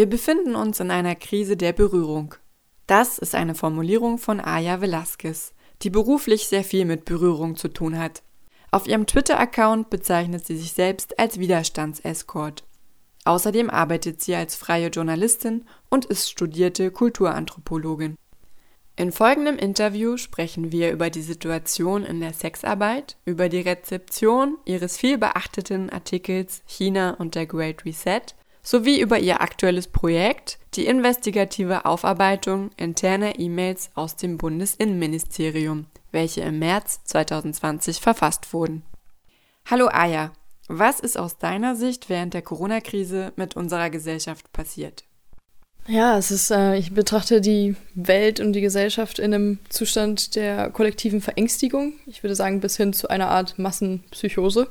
Wir 0.00 0.08
befinden 0.08 0.56
uns 0.56 0.80
in 0.80 0.90
einer 0.90 1.14
Krise 1.14 1.58
der 1.58 1.74
Berührung. 1.74 2.34
Das 2.86 3.18
ist 3.18 3.34
eine 3.34 3.54
Formulierung 3.54 4.16
von 4.16 4.40
Aya 4.40 4.80
Velasquez, 4.80 5.52
die 5.82 5.90
beruflich 5.90 6.48
sehr 6.48 6.64
viel 6.64 6.86
mit 6.86 7.04
Berührung 7.04 7.54
zu 7.54 7.68
tun 7.68 7.98
hat. 7.98 8.22
Auf 8.70 8.86
ihrem 8.86 9.06
Twitter-Account 9.06 9.90
bezeichnet 9.90 10.46
sie 10.46 10.56
sich 10.56 10.72
selbst 10.72 11.18
als 11.18 11.38
Widerstandsescort. 11.38 12.64
Außerdem 13.26 13.68
arbeitet 13.68 14.22
sie 14.22 14.34
als 14.34 14.56
freie 14.56 14.88
Journalistin 14.88 15.66
und 15.90 16.06
ist 16.06 16.30
studierte 16.30 16.90
Kulturanthropologin. 16.92 18.16
In 18.96 19.12
folgendem 19.12 19.58
Interview 19.58 20.16
sprechen 20.16 20.72
wir 20.72 20.92
über 20.92 21.10
die 21.10 21.20
Situation 21.20 22.06
in 22.06 22.20
der 22.20 22.32
Sexarbeit, 22.32 23.18
über 23.26 23.50
die 23.50 23.60
Rezeption 23.60 24.56
ihres 24.64 24.96
viel 24.96 25.18
beachteten 25.18 25.90
Artikels 25.90 26.62
China 26.64 27.10
und 27.18 27.34
der 27.34 27.44
Great 27.44 27.84
Reset 27.84 28.22
sowie 28.62 29.00
über 29.00 29.18
ihr 29.18 29.40
aktuelles 29.40 29.88
Projekt, 29.88 30.58
die 30.74 30.86
investigative 30.86 31.84
Aufarbeitung 31.84 32.70
interner 32.76 33.38
E-Mails 33.38 33.90
aus 33.94 34.16
dem 34.16 34.38
Bundesinnenministerium, 34.38 35.86
welche 36.12 36.42
im 36.42 36.58
März 36.58 37.00
2020 37.04 38.00
verfasst 38.00 38.52
wurden. 38.52 38.82
Hallo 39.66 39.88
Aya, 39.90 40.32
was 40.68 41.00
ist 41.00 41.18
aus 41.18 41.38
deiner 41.38 41.74
Sicht 41.76 42.08
während 42.08 42.34
der 42.34 42.42
Corona-Krise 42.42 43.32
mit 43.36 43.56
unserer 43.56 43.90
Gesellschaft 43.90 44.52
passiert? 44.52 45.04
Ja, 45.88 46.18
es 46.18 46.30
ist, 46.30 46.50
äh, 46.50 46.76
ich 46.76 46.92
betrachte 46.92 47.40
die 47.40 47.74
Welt 47.94 48.38
und 48.38 48.52
die 48.52 48.60
Gesellschaft 48.60 49.18
in 49.18 49.34
einem 49.34 49.58
Zustand 49.70 50.36
der 50.36 50.70
kollektiven 50.70 51.20
Verängstigung. 51.20 51.94
Ich 52.06 52.22
würde 52.22 52.36
sagen, 52.36 52.60
bis 52.60 52.76
hin 52.76 52.92
zu 52.92 53.08
einer 53.08 53.28
Art 53.28 53.58
Massenpsychose. 53.58 54.68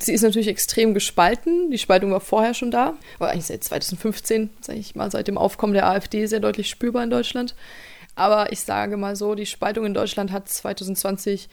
Sie 0.00 0.12
ist 0.12 0.22
natürlich 0.22 0.48
extrem 0.48 0.94
gespalten. 0.94 1.70
Die 1.70 1.78
Spaltung 1.78 2.10
war 2.10 2.20
vorher 2.20 2.54
schon 2.54 2.70
da, 2.70 2.94
aber 3.18 3.30
eigentlich 3.30 3.46
seit 3.46 3.64
2015, 3.64 4.50
sage 4.60 4.78
ich 4.78 4.94
mal, 4.94 5.10
seit 5.10 5.28
dem 5.28 5.38
Aufkommen 5.38 5.74
der 5.74 5.88
AfD 5.88 6.26
sehr 6.26 6.40
deutlich 6.40 6.68
spürbar 6.68 7.04
in 7.04 7.10
Deutschland. 7.10 7.54
Aber 8.14 8.52
ich 8.52 8.60
sage 8.60 8.96
mal 8.96 9.16
so, 9.16 9.34
die 9.34 9.46
Spaltung 9.46 9.86
in 9.86 9.94
Deutschland 9.94 10.32
hat 10.32 10.48
2020 10.48 11.48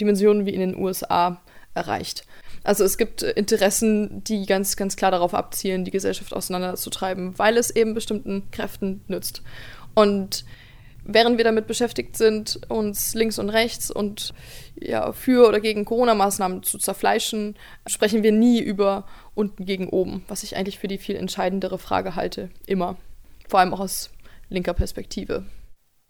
Dimensionen 0.00 0.46
wie 0.46 0.54
in 0.54 0.60
den 0.60 0.76
USA 0.76 1.40
erreicht. 1.74 2.24
Also 2.62 2.84
es 2.84 2.98
gibt 2.98 3.22
Interessen, 3.22 4.22
die 4.24 4.44
ganz, 4.44 4.76
ganz 4.76 4.96
klar 4.96 5.10
darauf 5.10 5.32
abzielen, 5.32 5.84
die 5.84 5.90
Gesellschaft 5.90 6.34
auseinanderzutreiben, 6.34 7.38
weil 7.38 7.56
es 7.56 7.74
eben 7.74 7.94
bestimmten 7.94 8.50
Kräften 8.50 9.02
nützt. 9.08 9.42
Und 9.94 10.44
während 11.14 11.36
wir 11.36 11.44
damit 11.44 11.66
beschäftigt 11.66 12.16
sind, 12.16 12.60
uns 12.68 13.14
links 13.14 13.38
und 13.38 13.50
rechts 13.50 13.90
und 13.90 14.34
ja, 14.74 15.12
für 15.12 15.48
oder 15.48 15.60
gegen 15.60 15.84
Corona-Maßnahmen 15.84 16.62
zu 16.62 16.78
zerfleischen, 16.78 17.56
sprechen 17.86 18.22
wir 18.22 18.32
nie 18.32 18.60
über 18.60 19.06
unten 19.34 19.64
gegen 19.64 19.88
oben, 19.88 20.24
was 20.28 20.42
ich 20.42 20.56
eigentlich 20.56 20.78
für 20.78 20.88
die 20.88 20.98
viel 20.98 21.16
entscheidendere 21.16 21.78
Frage 21.78 22.14
halte. 22.16 22.50
Immer. 22.66 22.96
Vor 23.48 23.60
allem 23.60 23.74
auch 23.74 23.80
aus 23.80 24.10
linker 24.48 24.74
Perspektive. 24.74 25.44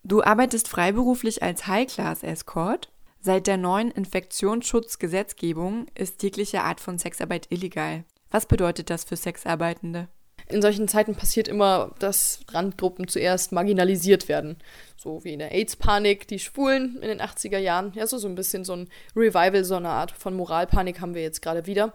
Du 0.02 0.22
arbeitest 0.22 0.68
freiberuflich 0.68 1.42
als 1.42 1.66
High-Class-Escort 1.66 2.90
Seit 3.22 3.46
der 3.46 3.58
neuen 3.58 3.90
Infektionsschutzgesetzgebung 3.90 5.88
ist 5.94 6.22
jegliche 6.22 6.62
Art 6.62 6.80
von 6.80 6.96
Sexarbeit 6.96 7.48
illegal. 7.50 8.04
Was 8.30 8.46
bedeutet 8.46 8.88
das 8.88 9.04
für 9.04 9.16
Sexarbeitende? 9.16 10.08
In 10.50 10.62
solchen 10.62 10.88
Zeiten 10.88 11.14
passiert 11.14 11.48
immer, 11.48 11.94
dass 11.98 12.40
Randgruppen 12.48 13.08
zuerst 13.08 13.52
marginalisiert 13.52 14.28
werden. 14.28 14.56
So 14.96 15.24
wie 15.24 15.32
in 15.32 15.38
der 15.38 15.52
AIDS-Panik, 15.52 16.26
die 16.28 16.38
Schwulen 16.38 16.96
in 16.96 17.08
den 17.08 17.20
80er 17.20 17.58
Jahren. 17.58 17.92
Ja, 17.94 18.06
so, 18.06 18.18
so 18.18 18.28
ein 18.28 18.34
bisschen 18.34 18.64
so 18.64 18.74
ein 18.74 18.88
Revival, 19.16 19.64
so 19.64 19.76
eine 19.76 19.90
Art 19.90 20.10
von 20.10 20.34
Moralpanik 20.34 21.00
haben 21.00 21.14
wir 21.14 21.22
jetzt 21.22 21.40
gerade 21.40 21.66
wieder. 21.66 21.94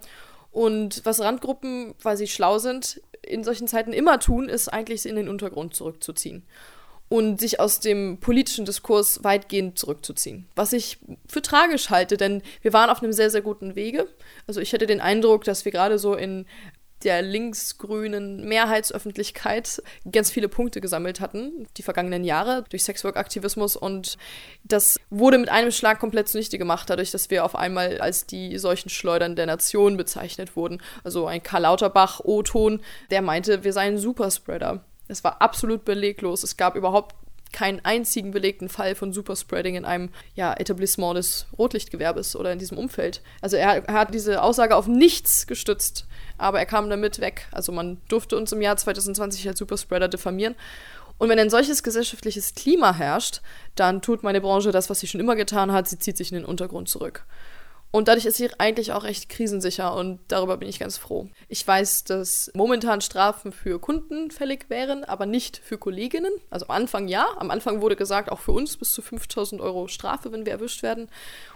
Und 0.52 1.02
was 1.06 1.20
Randgruppen, 1.20 1.96
weil 2.02 2.18
sie 2.18 2.28
schlau 2.28 2.60
sind, 2.60 3.02
in 3.22 3.44
solchen 3.44 3.68
Zeiten 3.68 3.94
immer 3.94 4.20
tun, 4.20 4.48
ist 4.48 4.70
eigentlich 4.70 5.02
sie 5.02 5.10
in 5.10 5.18
den 5.18 5.30
Untergrund 5.30 5.76
zurückzuziehen 5.76 6.44
und 7.08 7.40
sich 7.40 7.60
aus 7.60 7.80
dem 7.80 8.20
politischen 8.20 8.66
Diskurs 8.66 9.24
weitgehend 9.24 9.78
zurückzuziehen. 9.78 10.48
Was 10.56 10.74
ich 10.74 10.98
für 11.28 11.42
tragisch 11.42 11.90
halte, 11.90 12.18
denn 12.18 12.42
wir 12.62 12.74
waren 12.74 12.90
auf 12.90 13.04
einem 13.04 13.14
sehr, 13.14 13.30
sehr 13.30 13.42
guten 13.42 13.76
Wege. 13.76 14.08
Also 14.48 14.60
ich 14.60 14.74
hätte 14.74 14.88
den 14.88 15.02
Eindruck, 15.02 15.44
dass 15.44 15.66
wir 15.66 15.72
gerade 15.72 16.00
so 16.00 16.16
in 16.16 16.46
der 17.04 17.22
linksgrünen 17.22 18.48
Mehrheitsöffentlichkeit 18.48 19.82
ganz 20.12 20.32
viele 20.32 20.48
Punkte 20.48 20.82
gesammelt 20.82 21.20
hatten, 21.20 21.68
die 21.78 21.84
vergangenen 21.84 22.24
Jahre, 22.24 22.64
durch 22.70 22.84
Sexwork-Aktivismus. 22.84 23.76
Und 23.76 24.18
das 24.64 25.00
wurde 25.10 25.38
mit 25.38 25.50
einem 25.50 25.72
Schlag 25.72 26.00
komplett 26.00 26.30
zunichte 26.30 26.58
gemacht, 26.58 26.90
dadurch, 26.90 27.12
dass 27.12 27.30
wir 27.30 27.46
auf 27.46 27.56
einmal 27.56 28.00
als 28.00 28.26
die 28.26 28.58
solchen 28.58 28.90
Schleudern 28.90 29.36
der 29.36 29.46
Nation 29.46 29.98
bezeichnet 29.98 30.56
wurden. 30.56 30.82
Also 31.04 31.28
ein 31.28 31.44
Karl 31.44 31.64
Lauterbach, 31.64 32.22
O-Ton, 32.24 32.82
der 33.12 33.22
meinte, 33.22 33.64
wir 33.64 33.74
seien 33.74 33.98
Superspreader. 33.98 34.84
Es 35.08 35.24
war 35.24 35.42
absolut 35.42 35.86
beleglos. 35.86 36.44
Es 36.44 36.58
gab 36.58 36.76
überhaupt 36.76 37.16
keinen 37.56 37.84
einzigen 37.86 38.32
belegten 38.32 38.68
Fall 38.68 38.96
von 38.96 39.14
Superspreading 39.14 39.76
in 39.76 39.86
einem 39.86 40.10
ja, 40.36 40.54
Etablissement 40.54 41.18
des 41.18 41.48
Rotlichtgewerbes 41.58 42.36
oder 42.36 42.52
in 42.52 42.60
diesem 42.60 42.78
Umfeld. 42.78 43.22
Also 43.42 43.56
er, 43.56 43.88
er, 43.88 43.94
hat 43.94 44.14
diese 44.14 44.44
Aussage 44.44 44.76
auf 44.76 44.88
nichts 44.88 45.48
gestützt, 45.48 46.06
aber 46.38 46.60
er 46.60 46.66
kam 46.66 46.90
damit 46.90 47.22
weg. 47.22 47.48
Also 47.52 47.72
man 47.72 48.02
durfte 48.10 48.36
uns 48.36 48.52
im 48.52 48.62
Jahr 48.62 48.76
2020 48.76 49.48
als 49.48 49.58
Superspreader 49.58 50.10
diffamieren. 50.10 50.56
Und 51.18 51.30
wenn 51.30 51.40
ein 51.40 51.50
solches 51.50 51.82
gesellschaftliches 51.82 52.56
Klima 52.56 52.94
herrscht, 52.94 53.40
dann 53.76 54.02
tut 54.02 54.22
meine 54.22 54.42
Branche 54.42 54.74
das, 54.74 54.90
was 54.90 55.00
sie 55.00 55.08
schon 55.08 55.22
immer 55.22 55.38
getan 55.38 55.72
hat, 55.72 55.88
sie 55.88 55.98
zieht 55.98 56.18
sich 56.18 56.34
in 56.34 56.40
den 56.40 56.46
Untergrund 56.46 56.90
zurück. 56.90 57.26
Und 57.96 58.10
dadurch 58.10 58.26
ist 58.26 58.36
sie 58.36 58.50
eigentlich 58.58 58.92
auch 58.92 59.06
echt 59.06 59.30
krisensicher 59.30 59.96
und 59.96 60.20
darüber 60.28 60.58
bin 60.58 60.68
ich 60.68 60.80
ganz 60.80 60.98
froh. 60.98 61.30
Ich 61.48 61.66
weiß, 61.66 62.04
dass 62.04 62.52
momentan 62.54 63.00
Strafen 63.00 63.54
für 63.54 63.80
Kunden 63.80 64.32
fällig 64.32 64.70
wären, 64.70 65.06
aber 65.06 65.26
nicht 65.26 65.62
für 65.64 65.78
Kolleginnen. 65.78 66.34
Also 66.50 66.66
am 66.66 66.76
Anfang 66.76 67.08
ja. 67.08 67.26
Am 67.38 67.52
Anfang 67.52 67.80
wurde 67.80 67.96
gesagt, 67.96 68.30
auch 68.30 68.42
für 68.42 68.52
uns 68.52 68.76
bis 68.76 68.92
zu 68.92 69.02
5000 69.02 69.62
Euro 69.62 69.88
Strafe, 69.88 70.34
wenn 70.34 70.46
wir 70.46 70.52
erwischt 70.52 70.84
werden. 70.84 71.08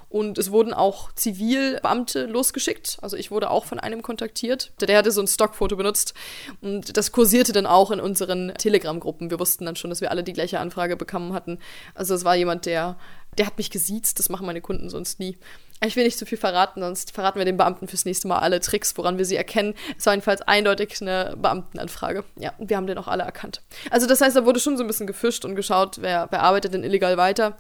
Und 0.10 0.40
es 0.40 0.52
wurden 0.52 0.74
auch 0.74 1.12
Zivilbeamte 1.14 2.26
losgeschickt. 2.26 2.98
Also 3.02 3.16
ich 3.16 3.30
wurde 3.30 3.52
auch 3.52 3.66
von 3.66 3.80
einem 3.80 4.02
kontaktiert. 4.02 4.72
Der 4.82 4.98
hatte 4.98 5.12
so 5.12 5.22
ein 5.22 5.28
Stockfoto 5.28 5.76
benutzt. 5.76 6.16
Und 6.62 6.98
das 6.98 7.12
kursierte 7.12 7.54
dann 7.54 7.68
auch 7.68 7.92
in 7.92 8.00
unseren 8.00 8.54
Telegram-Gruppen. 8.56 9.30
Wir 9.30 9.40
wussten 9.40 9.66
dann 9.66 9.76
schon, 9.76 9.92
dass 9.92 10.02
wir 10.02 10.10
alle 10.10 10.24
die 10.24 10.34
gleiche 10.34 10.60
Anfrage 10.60 10.98
bekommen 10.98 11.34
hatten. 11.34 11.60
Also 11.94 12.16
es 12.16 12.26
war 12.26 12.36
jemand, 12.36 12.66
der, 12.66 12.98
der 13.38 13.46
hat 13.46 13.58
mich 13.60 13.70
gesiezt. 13.70 14.18
Das 14.18 14.30
machen 14.30 14.48
meine 14.48 14.62
Kunden 14.62 14.90
sonst 14.90 15.20
nie. 15.20 15.38
Ich 15.86 15.96
will 15.96 16.04
nicht 16.04 16.18
zu 16.18 16.26
viel 16.26 16.38
verraten, 16.38 16.82
sonst 16.82 17.12
verraten 17.12 17.38
wir 17.38 17.46
den 17.46 17.56
Beamten 17.56 17.88
fürs 17.88 18.04
nächste 18.04 18.28
Mal 18.28 18.40
alle 18.40 18.60
Tricks, 18.60 18.98
woran 18.98 19.18
wir 19.18 19.24
sie 19.24 19.38
erkennen. 19.38 19.76
Es 19.98 20.06
war 20.06 20.14
jedenfalls 20.14 20.42
eindeutig 20.42 21.02
eine 21.02 21.38
Beamtenanfrage. 21.38 22.26
Ja, 22.36 22.54
wir 22.58 22.76
haben 22.76 22.88
den 22.88 22.98
auch 22.98 23.08
alle 23.08 23.24
erkannt. 23.24 23.62
Also 23.90 24.06
das 24.06 24.20
heißt, 24.20 24.36
da 24.36 24.46
wurde 24.46 24.60
schon 24.60 24.76
so 24.76 24.84
ein 24.84 24.88
bisschen 24.88 25.08
gefischt 25.08 25.46
und 25.46 25.56
geschaut, 25.56 26.02
wer, 26.02 26.28
wer 26.32 26.44
arbeitet 26.44 26.74
denn 26.74 26.84
illegal 26.84 27.16
weiter. 27.16 27.58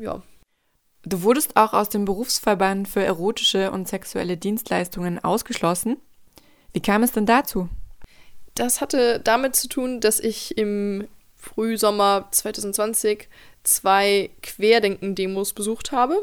Ja, 0.00 0.20
Du 1.04 1.22
wurdest 1.22 1.56
auch 1.56 1.72
aus 1.72 1.88
dem 1.88 2.04
Berufsverband 2.04 2.88
für 2.88 3.02
erotische 3.02 3.70
und 3.70 3.88
sexuelle 3.88 4.36
Dienstleistungen 4.36 5.22
ausgeschlossen. 5.22 5.96
Wie 6.72 6.80
kam 6.80 7.02
es 7.02 7.12
denn 7.12 7.26
dazu? 7.26 7.68
Das 8.54 8.80
hatte 8.80 9.20
damit 9.20 9.54
zu 9.54 9.68
tun, 9.68 10.00
dass 10.00 10.18
ich 10.18 10.58
im 10.58 11.06
Frühsommer 11.36 12.28
2020 12.32 13.28
zwei 13.62 14.30
Querdenken-Demos 14.42 15.52
besucht 15.52 15.92
habe. 15.92 16.16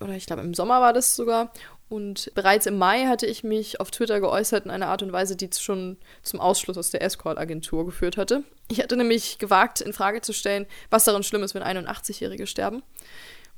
Oder 0.00 0.14
ich 0.14 0.26
glaube, 0.26 0.42
im 0.42 0.54
Sommer 0.54 0.80
war 0.80 0.94
das 0.94 1.14
sogar. 1.14 1.52
Und 1.90 2.32
bereits 2.34 2.66
im 2.66 2.78
Mai 2.78 3.06
hatte 3.06 3.26
ich 3.26 3.44
mich 3.44 3.80
auf 3.80 3.90
Twitter 3.90 4.20
geäußert 4.20 4.64
in 4.64 4.70
einer 4.70 4.88
Art 4.88 5.02
und 5.02 5.12
Weise, 5.12 5.36
die 5.36 5.50
schon 5.58 5.98
zum 6.22 6.40
Ausschluss 6.40 6.78
aus 6.78 6.90
der 6.90 7.02
Escort-Agentur 7.02 7.84
geführt 7.84 8.16
hatte. 8.16 8.42
Ich 8.70 8.82
hatte 8.82 8.96
nämlich 8.96 9.38
gewagt, 9.38 9.80
in 9.80 9.92
Frage 9.92 10.20
zu 10.20 10.32
stellen, 10.32 10.66
was 10.90 11.04
daran 11.04 11.22
schlimm 11.22 11.42
ist, 11.42 11.54
wenn 11.54 11.62
81-Jährige 11.62 12.46
sterben 12.46 12.82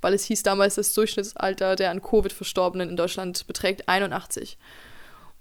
weil 0.01 0.15
es 0.15 0.25
hieß 0.25 0.43
damals, 0.43 0.77
das 0.77 0.93
Durchschnittsalter 0.93 1.77
der 1.77 1.91
an 1.91 2.03
Covid 2.03 2.33
Verstorbenen 2.33 2.89
in 2.89 2.97
Deutschland 2.97 3.47
beträgt 3.47 3.89
81. 3.89 4.59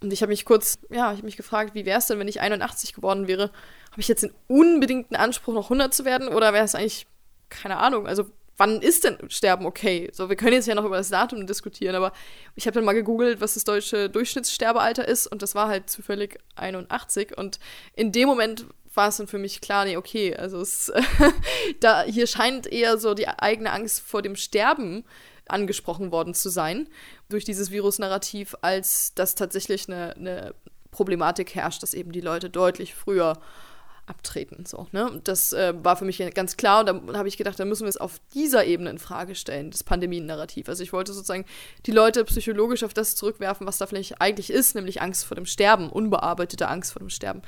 Und 0.01 0.13
ich 0.13 0.21
habe 0.21 0.29
mich 0.29 0.45
kurz, 0.45 0.79
ja, 0.89 1.11
ich 1.11 1.17
habe 1.17 1.25
mich 1.25 1.37
gefragt, 1.37 1.75
wie 1.75 1.85
wäre 1.85 1.99
es 1.99 2.07
denn, 2.07 2.19
wenn 2.19 2.27
ich 2.27 2.39
81 2.39 2.93
geworden 2.93 3.27
wäre? 3.27 3.51
Habe 3.91 4.01
ich 4.01 4.07
jetzt 4.07 4.23
den 4.23 4.33
unbedingten 4.47 5.15
Anspruch, 5.15 5.53
noch 5.53 5.65
100 5.65 5.93
zu 5.93 6.05
werden? 6.05 6.29
Oder 6.29 6.53
wäre 6.53 6.63
es 6.63 6.75
eigentlich, 6.75 7.05
keine 7.49 7.77
Ahnung, 7.77 8.07
also 8.07 8.25
wann 8.59 8.81
ist 8.81 9.05
denn 9.05 9.17
Sterben 9.29 9.65
okay? 9.65 10.09
So, 10.13 10.29
wir 10.29 10.35
können 10.35 10.53
jetzt 10.53 10.67
ja 10.67 10.75
noch 10.75 10.85
über 10.85 10.97
das 10.97 11.09
Datum 11.09 11.47
diskutieren, 11.47 11.95
aber 11.95 12.11
ich 12.55 12.67
habe 12.67 12.75
dann 12.75 12.85
mal 12.85 12.93
gegoogelt, 12.93 13.41
was 13.41 13.55
das 13.55 13.63
deutsche 13.63 14.09
Durchschnittssterbealter 14.09 15.07
ist 15.07 15.27
und 15.27 15.41
das 15.41 15.55
war 15.55 15.69
halt 15.69 15.89
zufällig 15.89 16.37
81 16.55 17.37
und 17.37 17.59
in 17.93 18.11
dem 18.11 18.27
Moment 18.27 18.65
war 18.93 19.09
es 19.09 19.17
dann 19.17 19.27
für 19.27 19.37
mich 19.37 19.61
klar, 19.61 19.85
nee, 19.85 19.97
okay, 19.97 20.35
also 20.35 20.59
es, 20.61 20.91
da 21.79 22.03
hier 22.03 22.27
scheint 22.27 22.67
eher 22.67 22.97
so 22.97 23.13
die 23.13 23.27
eigene 23.27 23.71
Angst 23.71 24.01
vor 24.01 24.21
dem 24.21 24.35
Sterben 24.35 25.03
angesprochen 25.47 26.11
worden 26.11 26.33
zu 26.33 26.49
sein 26.49 26.87
durch 27.29 27.45
dieses 27.45 27.71
Virus-Narrativ, 27.71 28.55
als 28.61 29.13
dass 29.15 29.35
tatsächlich 29.35 29.87
eine, 29.87 30.15
eine 30.15 30.55
Problematik 30.91 31.55
herrscht, 31.55 31.83
dass 31.83 31.93
eben 31.93 32.11
die 32.11 32.21
Leute 32.21 32.49
deutlich 32.49 32.95
früher 32.95 33.39
abtreten. 34.09 34.65
So, 34.65 34.87
ne? 34.91 35.21
Das 35.23 35.53
äh, 35.53 35.73
war 35.83 35.95
für 35.95 36.05
mich 36.05 36.17
ganz 36.33 36.57
klar 36.57 36.79
und 36.79 36.85
da 36.87 37.17
habe 37.17 37.27
ich 37.27 37.37
gedacht, 37.37 37.59
da 37.59 37.65
müssen 37.65 37.83
wir 37.83 37.89
es 37.89 37.97
auf 37.97 38.19
dieser 38.33 38.65
Ebene 38.65 38.89
in 38.89 38.97
Frage 38.97 39.35
stellen, 39.35 39.69
das 39.69 39.83
Pandemien-Narrativ. 39.83 40.67
Also 40.67 40.81
ich 40.81 40.91
wollte 40.93 41.13
sozusagen 41.13 41.45
die 41.85 41.91
Leute 41.91 42.25
psychologisch 42.25 42.83
auf 42.83 42.93
das 42.93 43.15
zurückwerfen, 43.15 43.67
was 43.67 43.77
da 43.77 43.85
vielleicht 43.85 44.19
eigentlich 44.19 44.49
ist, 44.49 44.73
nämlich 44.73 45.01
Angst 45.01 45.25
vor 45.25 45.35
dem 45.35 45.45
Sterben, 45.45 45.89
unbearbeitete 45.89 46.67
Angst 46.67 46.93
vor 46.93 47.01
dem 47.01 47.09
Sterben. 47.09 47.43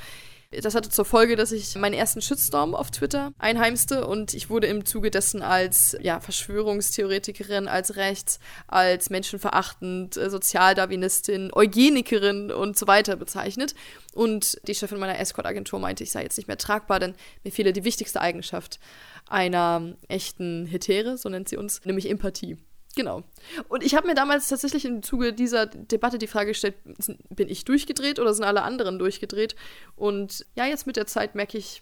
Das 0.59 0.75
hatte 0.75 0.89
zur 0.89 1.05
Folge, 1.05 1.37
dass 1.37 1.53
ich 1.53 1.75
meinen 1.75 1.93
ersten 1.93 2.21
Shitstorm 2.21 2.75
auf 2.75 2.91
Twitter 2.91 3.31
einheimste 3.39 4.05
und 4.05 4.33
ich 4.33 4.49
wurde 4.49 4.67
im 4.67 4.83
Zuge 4.83 5.09
dessen 5.09 5.41
als 5.41 5.95
ja, 6.01 6.19
Verschwörungstheoretikerin, 6.19 7.69
als 7.69 7.95
rechts, 7.95 8.37
als 8.67 9.09
menschenverachtend, 9.09 10.17
äh, 10.17 10.29
Sozialdarwinistin, 10.29 11.51
Eugenikerin 11.53 12.51
und 12.51 12.77
so 12.77 12.85
weiter 12.85 13.15
bezeichnet. 13.15 13.75
Und 14.13 14.59
die 14.67 14.75
Chefin 14.75 14.99
meiner 14.99 15.19
Escort-Agentur 15.19 15.79
meinte, 15.79 16.03
ich 16.03 16.11
sei 16.11 16.23
jetzt 16.23 16.35
nicht 16.35 16.47
mehr 16.47 16.57
tragbar, 16.57 16.99
denn 16.99 17.15
mir 17.45 17.51
fehle 17.53 17.71
die 17.71 17.85
wichtigste 17.85 18.19
Eigenschaft 18.19 18.79
einer 19.29 19.95
echten 20.09 20.65
Hetere, 20.65 21.17
so 21.17 21.29
nennt 21.29 21.47
sie 21.47 21.55
uns, 21.55 21.79
nämlich 21.85 22.09
Empathie. 22.09 22.57
Genau. 22.95 23.23
Und 23.69 23.83
ich 23.83 23.95
habe 23.95 24.07
mir 24.07 24.15
damals 24.15 24.49
tatsächlich 24.49 24.85
im 24.85 25.01
Zuge 25.01 25.33
dieser 25.33 25.65
Debatte 25.65 26.17
die 26.17 26.27
Frage 26.27 26.49
gestellt, 26.49 26.75
bin 27.29 27.47
ich 27.49 27.63
durchgedreht 27.63 28.19
oder 28.19 28.33
sind 28.33 28.43
alle 28.43 28.63
anderen 28.63 28.99
durchgedreht? 28.99 29.55
Und 29.95 30.45
ja, 30.55 30.65
jetzt 30.65 30.87
mit 30.87 30.97
der 30.97 31.07
Zeit 31.07 31.35
merke 31.35 31.57
ich, 31.57 31.81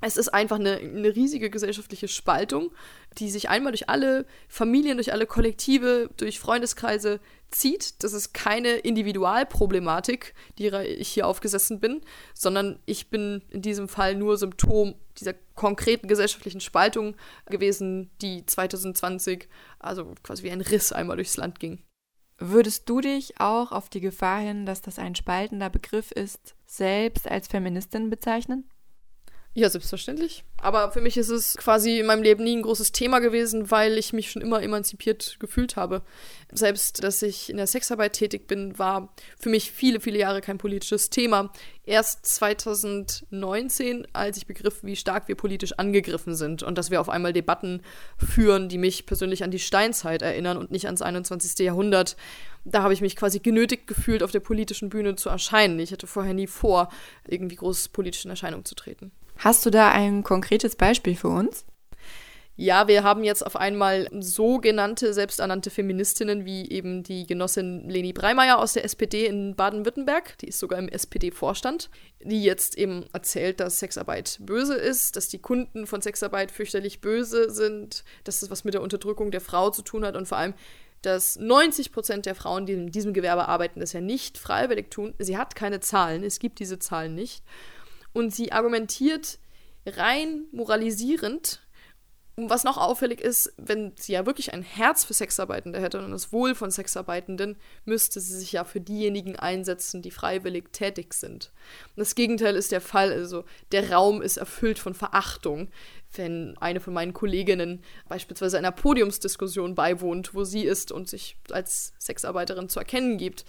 es 0.00 0.16
ist 0.16 0.28
einfach 0.28 0.58
eine, 0.58 0.76
eine, 0.76 1.14
riesige 1.14 1.50
gesellschaftliche 1.50 2.08
Spaltung, 2.08 2.72
die 3.18 3.30
sich 3.30 3.48
einmal 3.48 3.72
durch 3.72 3.88
alle 3.88 4.24
Familien, 4.48 4.96
durch 4.96 5.12
alle 5.12 5.26
Kollektive, 5.26 6.10
durch 6.16 6.40
Freundeskreise 6.40 7.20
zieht. 7.50 8.02
Das 8.02 8.12
ist 8.12 8.32
keine 8.32 8.76
Individualproblematik, 8.76 10.34
die 10.58 10.68
ich 10.68 11.08
hier 11.08 11.26
aufgesessen 11.26 11.80
bin, 11.80 12.00
sondern 12.34 12.78
ich 12.86 13.10
bin 13.10 13.42
in 13.50 13.62
diesem 13.62 13.88
Fall 13.88 14.14
nur 14.14 14.38
Symptom 14.38 14.94
dieser 15.18 15.34
konkreten 15.54 16.08
gesellschaftlichen 16.08 16.60
Spaltung 16.60 17.14
gewesen, 17.46 18.10
die 18.22 18.46
2020, 18.46 19.48
also 19.78 20.14
quasi 20.22 20.44
wie 20.44 20.50
ein 20.50 20.62
Riss 20.62 20.92
einmal 20.92 21.16
durchs 21.16 21.36
Land 21.36 21.60
ging. 21.60 21.82
Würdest 22.38 22.88
du 22.88 23.02
dich 23.02 23.38
auch 23.38 23.70
auf 23.70 23.90
die 23.90 24.00
Gefahr 24.00 24.40
hin, 24.40 24.64
dass 24.64 24.80
das 24.80 24.98
ein 24.98 25.14
spaltender 25.14 25.68
Begriff 25.68 26.10
ist, 26.10 26.54
selbst 26.64 27.28
als 27.28 27.48
Feministin 27.48 28.08
bezeichnen? 28.08 28.66
Ja, 29.52 29.68
selbstverständlich. 29.68 30.44
Aber 30.58 30.92
für 30.92 31.00
mich 31.00 31.16
ist 31.16 31.28
es 31.28 31.56
quasi 31.56 31.98
in 31.98 32.06
meinem 32.06 32.22
Leben 32.22 32.44
nie 32.44 32.56
ein 32.56 32.62
großes 32.62 32.92
Thema 32.92 33.18
gewesen, 33.18 33.68
weil 33.72 33.98
ich 33.98 34.12
mich 34.12 34.30
schon 34.30 34.42
immer 34.42 34.62
emanzipiert 34.62 35.38
gefühlt 35.40 35.74
habe. 35.74 36.02
Selbst, 36.52 37.02
dass 37.02 37.20
ich 37.22 37.50
in 37.50 37.56
der 37.56 37.66
Sexarbeit 37.66 38.12
tätig 38.12 38.46
bin, 38.46 38.78
war 38.78 39.12
für 39.40 39.48
mich 39.48 39.72
viele, 39.72 39.98
viele 39.98 40.20
Jahre 40.20 40.40
kein 40.40 40.58
politisches 40.58 41.10
Thema. 41.10 41.50
Erst 41.84 42.26
2019, 42.26 44.06
als 44.12 44.36
ich 44.36 44.46
begriff, 44.46 44.84
wie 44.84 44.94
stark 44.94 45.26
wir 45.26 45.34
politisch 45.34 45.72
angegriffen 45.72 46.36
sind 46.36 46.62
und 46.62 46.78
dass 46.78 46.92
wir 46.92 47.00
auf 47.00 47.08
einmal 47.08 47.32
Debatten 47.32 47.82
führen, 48.18 48.68
die 48.68 48.78
mich 48.78 49.04
persönlich 49.04 49.42
an 49.42 49.50
die 49.50 49.58
Steinzeit 49.58 50.22
erinnern 50.22 50.58
und 50.58 50.70
nicht 50.70 50.86
ans 50.86 51.02
21. 51.02 51.58
Jahrhundert, 51.58 52.16
da 52.64 52.84
habe 52.84 52.94
ich 52.94 53.00
mich 53.00 53.16
quasi 53.16 53.40
genötigt 53.40 53.88
gefühlt, 53.88 54.22
auf 54.22 54.30
der 54.30 54.40
politischen 54.40 54.90
Bühne 54.90 55.16
zu 55.16 55.28
erscheinen. 55.28 55.80
Ich 55.80 55.90
hatte 55.90 56.06
vorher 56.06 56.34
nie 56.34 56.46
vor, 56.46 56.88
irgendwie 57.26 57.56
groß 57.56 57.88
politisch 57.88 58.24
in 58.24 58.30
Erscheinung 58.30 58.64
zu 58.64 58.76
treten. 58.76 59.10
Hast 59.38 59.64
du 59.64 59.70
da 59.70 59.90
ein 59.90 60.22
konkretes 60.22 60.76
Beispiel 60.76 61.16
für 61.16 61.28
uns? 61.28 61.64
Ja, 62.62 62.88
wir 62.88 63.04
haben 63.04 63.24
jetzt 63.24 63.46
auf 63.46 63.56
einmal 63.56 64.06
sogenannte 64.20 65.14
selbsternannte 65.14 65.70
Feministinnen 65.70 66.44
wie 66.44 66.70
eben 66.70 67.02
die 67.02 67.26
Genossin 67.26 67.88
Leni 67.88 68.12
Breimeyer 68.12 68.58
aus 68.58 68.74
der 68.74 68.84
SPD 68.84 69.24
in 69.24 69.56
Baden-Württemberg, 69.56 70.36
die 70.36 70.48
ist 70.48 70.58
sogar 70.58 70.78
im 70.78 70.90
SPD-Vorstand, 70.90 71.88
die 72.22 72.44
jetzt 72.44 72.76
eben 72.76 73.06
erzählt, 73.14 73.60
dass 73.60 73.78
Sexarbeit 73.78 74.40
böse 74.42 74.74
ist, 74.74 75.16
dass 75.16 75.28
die 75.28 75.38
Kunden 75.38 75.86
von 75.86 76.02
Sexarbeit 76.02 76.50
fürchterlich 76.50 77.00
böse 77.00 77.48
sind, 77.48 78.04
dass 78.24 78.42
es 78.42 78.50
was 78.50 78.64
mit 78.64 78.74
der 78.74 78.82
Unterdrückung 78.82 79.30
der 79.30 79.40
Frau 79.40 79.70
zu 79.70 79.80
tun 79.80 80.04
hat 80.04 80.14
und 80.14 80.28
vor 80.28 80.36
allem, 80.36 80.52
dass 81.00 81.38
90 81.38 81.92
Prozent 81.92 82.26
der 82.26 82.34
Frauen, 82.34 82.66
die 82.66 82.74
in 82.74 82.92
diesem 82.92 83.14
Gewerbe 83.14 83.48
arbeiten, 83.48 83.80
das 83.80 83.94
ja 83.94 84.02
nicht 84.02 84.36
freiwillig 84.36 84.90
tun. 84.90 85.14
Sie 85.18 85.38
hat 85.38 85.54
keine 85.54 85.80
Zahlen, 85.80 86.22
es 86.22 86.38
gibt 86.38 86.58
diese 86.58 86.78
Zahlen 86.78 87.14
nicht. 87.14 87.42
Und 88.12 88.34
sie 88.34 88.52
argumentiert 88.52 89.38
rein 89.86 90.46
moralisierend. 90.52 91.60
Und 92.36 92.48
was 92.48 92.64
noch 92.64 92.78
auffällig 92.78 93.20
ist, 93.20 93.52
wenn 93.58 93.92
sie 93.96 94.12
ja 94.12 94.24
wirklich 94.24 94.54
ein 94.54 94.62
Herz 94.62 95.04
für 95.04 95.12
Sexarbeitende 95.12 95.80
hätte 95.80 96.02
und 96.02 96.10
das 96.10 96.32
Wohl 96.32 96.54
von 96.54 96.70
Sexarbeitenden, 96.70 97.56
müsste 97.84 98.18
sie 98.18 98.38
sich 98.38 98.52
ja 98.52 98.64
für 98.64 98.80
diejenigen 98.80 99.36
einsetzen, 99.36 100.00
die 100.00 100.10
freiwillig 100.10 100.72
tätig 100.72 101.12
sind. 101.12 101.52
Das 101.96 102.14
Gegenteil 102.14 102.56
ist 102.56 102.72
der 102.72 102.80
Fall. 102.80 103.12
Also 103.12 103.44
der 103.72 103.92
Raum 103.92 104.22
ist 104.22 104.38
erfüllt 104.38 104.78
von 104.78 104.94
Verachtung, 104.94 105.68
wenn 106.14 106.56
eine 106.58 106.80
von 106.80 106.94
meinen 106.94 107.12
Kolleginnen 107.12 107.82
beispielsweise 108.08 108.56
einer 108.56 108.72
Podiumsdiskussion 108.72 109.74
beiwohnt, 109.74 110.34
wo 110.34 110.44
sie 110.44 110.64
ist 110.64 110.92
und 110.92 111.10
sich 111.10 111.36
als 111.50 111.92
Sexarbeiterin 111.98 112.70
zu 112.70 112.78
erkennen 112.78 113.18
gibt 113.18 113.44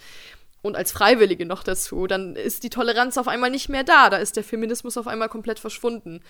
und 0.62 0.76
als 0.76 0.92
Freiwillige 0.92 1.44
noch 1.44 1.64
dazu, 1.64 2.06
dann 2.06 2.36
ist 2.36 2.62
die 2.62 2.70
Toleranz 2.70 3.18
auf 3.18 3.28
einmal 3.28 3.50
nicht 3.50 3.68
mehr 3.68 3.84
da. 3.84 4.08
Da 4.10 4.16
ist 4.18 4.36
der 4.36 4.44
Feminismus 4.44 4.96
auf 4.96 5.08
einmal 5.08 5.28
komplett 5.28 5.58
verschwunden. 5.58 6.20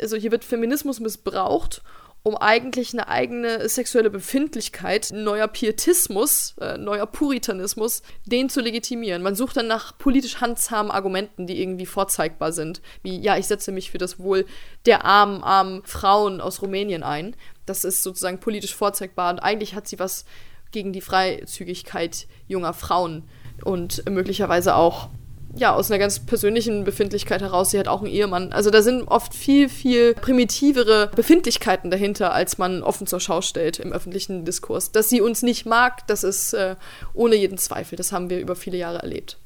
Also 0.00 0.16
hier 0.16 0.32
wird 0.32 0.44
Feminismus 0.44 1.00
missbraucht, 1.00 1.82
um 2.22 2.36
eigentlich 2.36 2.92
eine 2.92 3.08
eigene 3.08 3.68
sexuelle 3.68 4.10
Befindlichkeit, 4.10 5.10
neuer 5.12 5.46
Pietismus, 5.46 6.54
äh, 6.60 6.76
neuer 6.78 7.06
Puritanismus, 7.06 8.02
den 8.24 8.48
zu 8.48 8.60
legitimieren. 8.60 9.22
Man 9.22 9.34
sucht 9.34 9.56
dann 9.56 9.66
nach 9.66 9.96
politisch 9.96 10.40
handzahmen 10.40 10.90
Argumenten, 10.90 11.46
die 11.46 11.60
irgendwie 11.60 11.86
vorzeigbar 11.86 12.52
sind. 12.52 12.82
Wie, 13.02 13.20
ja, 13.20 13.36
ich 13.36 13.46
setze 13.46 13.72
mich 13.72 13.90
für 13.90 13.98
das 13.98 14.18
Wohl 14.18 14.46
der 14.84 15.04
armen, 15.04 15.42
armen 15.42 15.84
Frauen 15.84 16.40
aus 16.40 16.60
Rumänien 16.60 17.02
ein. 17.02 17.36
Das 17.66 17.84
ist 17.84 18.02
sozusagen 18.02 18.40
politisch 18.40 18.74
vorzeigbar 18.74 19.30
und 19.32 19.40
eigentlich 19.40 19.74
hat 19.74 19.86
sie 19.86 19.98
was 19.98 20.24
gegen 20.70 20.92
die 20.92 21.02
Freizügigkeit 21.02 22.26
junger 22.48 22.72
Frauen 22.72 23.28
und 23.64 24.08
möglicherweise 24.08 24.76
auch 24.76 25.08
ja, 25.56 25.72
aus 25.74 25.90
einer 25.90 25.98
ganz 25.98 26.18
persönlichen 26.18 26.84
Befindlichkeit 26.84 27.40
heraus, 27.40 27.70
sie 27.70 27.78
hat 27.78 27.86
auch 27.86 28.00
einen 28.00 28.12
Ehemann. 28.12 28.52
Also 28.52 28.70
da 28.70 28.82
sind 28.82 29.06
oft 29.06 29.34
viel, 29.34 29.68
viel 29.68 30.14
primitivere 30.14 31.10
Befindlichkeiten 31.14 31.90
dahinter, 31.90 32.32
als 32.32 32.58
man 32.58 32.82
offen 32.82 33.06
zur 33.06 33.20
Schau 33.20 33.40
stellt 33.40 33.78
im 33.78 33.92
öffentlichen 33.92 34.44
Diskurs. 34.44 34.90
Dass 34.90 35.08
sie 35.08 35.20
uns 35.20 35.42
nicht 35.42 35.64
mag, 35.64 36.06
das 36.08 36.24
ist 36.24 36.54
äh, 36.54 36.74
ohne 37.14 37.36
jeden 37.36 37.58
Zweifel. 37.58 37.96
Das 37.96 38.10
haben 38.10 38.30
wir 38.30 38.40
über 38.40 38.56
viele 38.56 38.78
Jahre 38.78 38.98
erlebt. 38.98 39.38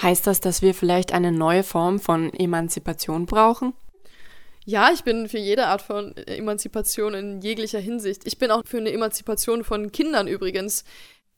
Heißt 0.00 0.26
das, 0.26 0.40
dass 0.40 0.62
wir 0.62 0.74
vielleicht 0.74 1.12
eine 1.12 1.32
neue 1.32 1.64
Form 1.64 1.98
von 1.98 2.32
Emanzipation 2.32 3.26
brauchen? 3.26 3.74
Ja, 4.64 4.90
ich 4.94 5.02
bin 5.02 5.28
für 5.28 5.38
jede 5.38 5.66
Art 5.66 5.82
von 5.82 6.16
Emanzipation 6.16 7.14
in 7.14 7.40
jeglicher 7.40 7.80
Hinsicht. 7.80 8.22
Ich 8.26 8.38
bin 8.38 8.52
auch 8.52 8.62
für 8.64 8.78
eine 8.78 8.92
Emanzipation 8.92 9.64
von 9.64 9.90
Kindern 9.90 10.28
übrigens 10.28 10.84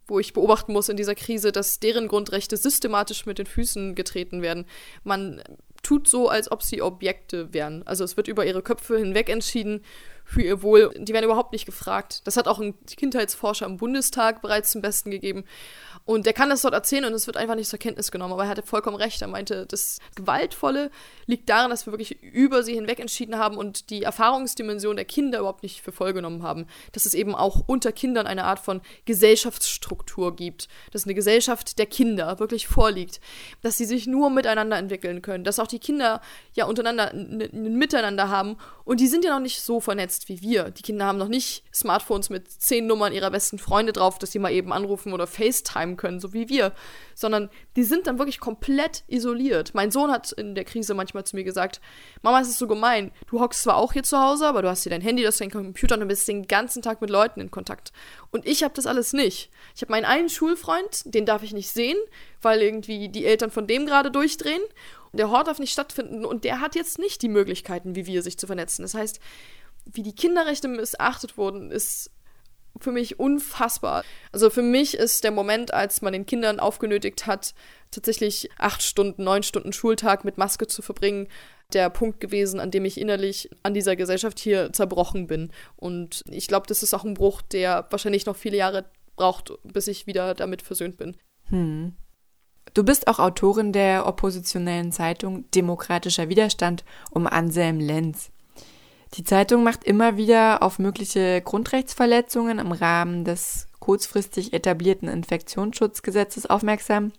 wo 0.07 0.19
ich 0.19 0.33
beobachten 0.33 0.73
muss 0.73 0.89
in 0.89 0.97
dieser 0.97 1.15
Krise, 1.15 1.53
dass 1.53 1.81
deren 1.81 2.09
Grundrechte 2.09 2.57
systematisch 2.57 3.27
mit 3.27 3.39
den 3.39 3.47
Füßen 3.47 3.95
getreten 3.95 4.43
werden. 4.43 4.67
Man 5.03 5.43
tut 5.83 6.09
so, 6.09 6.29
als 6.29 6.51
ob 6.51 6.63
sie 6.63 6.83
Objekte 6.83 7.53
wären. 7.53 7.87
Also 7.87 8.05
es 8.05 8.17
wird 8.17 8.29
über 8.29 8.45
ihre 8.45 8.63
Köpfe 8.63 8.99
hinweg 8.99 9.29
entschieden 9.29 9.83
für 10.25 10.43
ihr 10.43 10.63
Wohl. 10.63 10.91
Die 10.97 11.13
werden 11.13 11.27
überhaupt 11.27 11.53
nicht 11.53 11.67
gefragt. 11.67 12.23
Das 12.27 12.37
hat 12.37 12.49
auch 12.49 12.59
ein 12.59 12.75
Kindheitsforscher 12.87 13.67
im 13.67 13.77
Bundestag 13.77 14.43
bereits 14.43 14.71
zum 14.71 14.81
Besten 14.81 15.11
gegeben. 15.11 15.45
Und 16.07 16.27
der 16.27 16.35
kann 16.35 16.51
das 16.51 16.61
dort 16.61 16.75
erzählen 16.75 17.07
und 17.07 17.15
es 17.15 17.27
wird 17.27 17.39
einfach 17.39 17.55
nicht 17.55 17.71
zur 17.71 17.79
Kenntnis 17.79 18.11
genommen. 18.11 18.35
Aber 18.35 18.43
er 18.43 18.51
hatte 18.51 18.63
vollkommen 18.63 18.97
recht. 18.97 19.23
Er 19.23 19.29
meinte, 19.29 19.65
das 19.65 20.01
Gewaltvolle 20.15 20.91
liegt 21.25 21.49
darin, 21.49 21.71
dass 21.71 21.87
wir 21.87 21.95
wirklich 21.95 22.23
über 22.23 22.63
sie 22.63 22.75
hinweg 22.75 23.01
entschieden 23.01 23.39
haben 23.39 23.57
und 23.57 23.89
die 23.89 24.03
Erfahrungsdimension 24.03 24.97
der 24.97 25.07
Kinder 25.07 25.39
überhaupt 25.39 25.63
nicht 25.63 25.81
für 25.81 25.93
voll 25.93 26.13
genommen 26.13 26.43
haben. 26.43 26.67
Dass 26.93 27.07
es 27.07 27.15
eben 27.15 27.35
auch 27.35 27.63
unter 27.67 27.91
Kindern 27.91 28.27
eine 28.27 28.45
Art 28.45 28.59
von 28.59 28.83
Gesellschaftsstruktur 29.07 30.37
gibt. 30.37 30.69
Dass 30.93 31.05
eine 31.05 31.15
Gesellschaft 31.15 31.79
der 31.79 31.87
Kinder 31.87 32.39
wirklich 32.39 32.69
vorliegt. 32.69 33.19
Dass 33.63 33.79
sie 33.79 33.87
sich 33.87 34.07
nur 34.07 34.29
miteinander 34.29 34.77
entwickeln 34.77 35.23
können. 35.23 35.45
Dass 35.45 35.59
auch 35.59 35.69
die 35.69 35.79
Kinder 35.79 36.21
ja 36.53 36.67
untereinander 36.67 37.15
ein 37.15 37.79
Miteinander 37.79 38.29
haben. 38.29 38.59
Und 38.85 39.01
die 39.01 39.07
sind 39.07 39.25
ja 39.25 39.33
noch 39.33 39.41
nicht 39.41 39.63
so 39.63 39.81
vernetzt 39.81 40.29
wie 40.29 40.43
wir. 40.43 40.65
Die 40.65 40.83
Kinder 40.83 41.07
haben 41.07 41.17
noch 41.17 41.29
nicht 41.29 41.65
Smartphones 41.73 42.29
mit 42.29 42.51
zehn 42.51 42.87
Nummern 42.87 43.15
ihrer 43.15 43.31
besten 43.31 43.59
Freunde 43.59 43.95
drauf, 43.95 44.19
dass 44.19 44.33
sie 44.33 44.39
mal 44.39 44.53
eben 44.53 44.71
anrufen 44.71 45.15
oder 45.15 45.27
FaceTime 45.27 45.94
bleiben 45.95 45.97
können, 45.97 46.21
so 46.21 46.33
wie 46.33 46.49
wir, 46.49 46.73
sondern 47.15 47.51
die 47.77 47.85
sind 47.85 48.07
dann 48.07 48.19
wirklich 48.19 48.41
komplett 48.41 49.05
isoliert. 49.09 49.75
Mein 49.75 49.91
Sohn 49.91 50.11
hat 50.11 50.33
in 50.33 50.55
der 50.55 50.65
Krise 50.65 50.95
manchmal 50.95 51.25
zu 51.25 51.37
mir 51.37 51.45
gesagt, 51.45 51.81
Mama, 52.23 52.41
es 52.41 52.49
ist 52.49 52.59
so 52.59 52.67
gemein. 52.67 53.13
Du 53.29 53.41
hockst 53.41 53.63
zwar 53.63 53.77
auch 53.77 53.93
hier 53.93 54.03
zu 54.03 54.19
Hause, 54.19 54.47
aber 54.47 54.63
du 54.63 54.69
hast 54.69 54.83
hier 54.83 54.91
dein 54.91 55.01
Handy, 55.01 55.23
du 55.23 55.29
hast 55.29 55.41
deinen 55.41 55.51
Computer 55.51 55.95
und 55.95 56.01
du 56.01 56.07
bist 56.07 56.29
den 56.29 56.47
ganzen 56.47 56.83
Tag 56.83 57.01
mit 57.01 57.11
Leuten 57.11 57.41
in 57.41 57.51
Kontakt. 57.51 57.93
Und 58.31 58.47
ich 58.47 58.63
habe 58.63 58.75
das 58.75 58.87
alles 58.87 59.13
nicht. 59.13 59.51
Ich 59.75 59.83
habe 59.83 59.93
meinen 59.93 60.05
einen 60.05 60.29
Schulfreund, 60.29 61.03
den 61.05 61.27
darf 61.27 61.43
ich 61.43 61.53
nicht 61.53 61.71
sehen, 61.71 61.97
weil 62.43 62.61
irgendwie 62.61 63.09
die 63.09 63.25
Eltern 63.25 63.51
von 63.51 63.67
dem 63.67 63.87
gerade 63.87 64.11
durchdrehen. 64.11 64.63
Der 65.13 65.31
Hort 65.31 65.47
darf 65.47 65.61
nicht 65.61 65.73
stattfinden 65.73 66.25
und 66.25 66.43
der 66.43 66.61
hat 66.61 66.75
jetzt 66.75 66.99
nicht 66.99 67.23
die 67.23 67.29
Möglichkeiten, 67.29 67.95
wie 67.95 68.07
wir, 68.07 68.23
sich 68.23 68.37
zu 68.37 68.49
vernetzen. 68.49 68.83
Das 68.83 68.95
heißt, 68.95 69.21
wie 69.87 70.03
die 70.03 70.15
Kinderrechte 70.15 70.67
missachtet 70.67 71.37
wurden, 71.37 71.71
ist 71.71 72.11
für 72.81 72.93
mich 72.93 73.19
unfassbar. 73.19 74.05
Also 74.33 74.51
für 74.51 74.63
mich 74.63 74.95
ist 74.95 75.25
der 75.25 75.31
Moment, 75.31 75.73
als 75.73 76.03
man 76.03 76.13
den 76.13 76.27
Kindern 76.27 76.61
aufgenötigt 76.61 77.27
hat, 77.27 77.55
tatsächlich 77.91 78.51
acht 78.59 78.83
Stunden, 78.83 79.25
neun 79.25 79.43
Stunden 79.43 79.73
Schultag 79.73 80.25
mit 80.25 80.39
Maske 80.39 80.67
zu 80.67 80.83
verbringen, 80.83 81.29
der 81.73 81.91
Punkt 81.91 82.21
gewesen, 82.21 82.61
an 82.61 82.71
dem 82.71 82.85
ich 82.85 83.01
innerlich 83.01 83.51
an 83.63 83.75
dieser 83.75 83.97
Gesellschaft 83.97 84.39
hier 84.39 84.73
zerbrochen 84.73 85.27
bin. 85.27 85.51
Und 85.77 86.23
ich 86.29 86.49
glaube, 86.49 86.67
das 86.67 86.83
ist 86.83 86.95
auch 86.95 87.05
ein 87.05 87.15
Bruch, 87.15 87.43
der 87.43 87.87
wahrscheinlich 87.91 88.27
noch 88.27 88.37
viele 88.37 88.57
Jahre 88.57 88.85
braucht, 89.17 89.53
bis 89.63 89.87
ich 89.87 90.07
wieder 90.07 90.35
damit 90.35 90.63
versöhnt 90.63 90.97
bin. 90.97 91.17
Hm. 91.49 91.95
Du 92.73 92.83
bist 92.83 93.07
auch 93.07 93.19
Autorin 93.19 93.73
der 93.73 94.07
oppositionellen 94.07 94.91
Zeitung 94.91 95.49
Demokratischer 95.53 96.29
Widerstand 96.29 96.85
um 97.11 97.27
Anselm 97.27 97.79
Lenz. 97.79 98.31
Die 99.15 99.23
Zeitung 99.23 99.63
macht 99.63 99.85
immer 99.85 100.17
wieder 100.17 100.63
auf 100.63 100.81
mögliche 100.81 101.41
Grundrechtsverletzungen 101.41 102.59
im 102.59 102.73
Rahmen 102.73 103.25
des 103.25 103.69
kurzfristig 103.79 104.53
etablierten 104.53 105.09
Infektionsschutzgesetzes 105.09 106.47
aufmerksam 106.47 107.13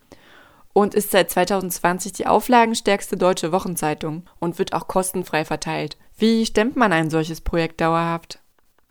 und 0.74 0.94
ist 0.94 1.12
seit 1.12 1.32
2020 1.32 2.12
die 2.12 2.28
auflagenstärkste 2.28 3.16
deutsche 3.16 3.54
Wochenzeitung 3.54 4.24
und 4.40 4.60
wird 4.60 4.74
auch 4.74 4.90
kostenfrei 4.90 5.46
verteilt. 5.46 5.96
Wie 6.18 6.46
stemmt 6.46 6.76
man 6.76 6.92
ein 6.92 7.10
solches 7.10 7.40
Projekt 7.40 7.80
dauerhaft? 7.80 8.40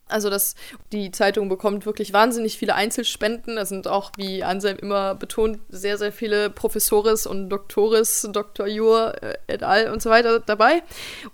Also 0.07 0.29
das, 0.29 0.55
die 0.93 1.11
Zeitung 1.13 1.49
bekommt 1.49 1.87
wirklich 1.87 2.13
wahnsinnig 2.13 2.59
viele 2.59 2.75
Einzelspenden. 2.75 3.57
Da 3.57 3.65
sind 3.65 3.89
auch, 3.89 4.13
wie 4.19 4.45
Anselm 4.45 4.77
immer 4.79 5.15
betont, 5.15 5.61
sehr, 5.71 5.97
sehr 5.97 6.13
viele 6.13 6.51
Professores 6.51 7.27
und 7.27 7.49
Doktoris, 7.49 8.29
Dr. 8.31 8.67
Jur 8.67 9.15
äh, 9.23 9.37
et 9.47 9.63
al. 9.63 9.91
und 9.91 10.03
so 10.03 10.11
weiter 10.11 10.41
dabei. 10.41 10.83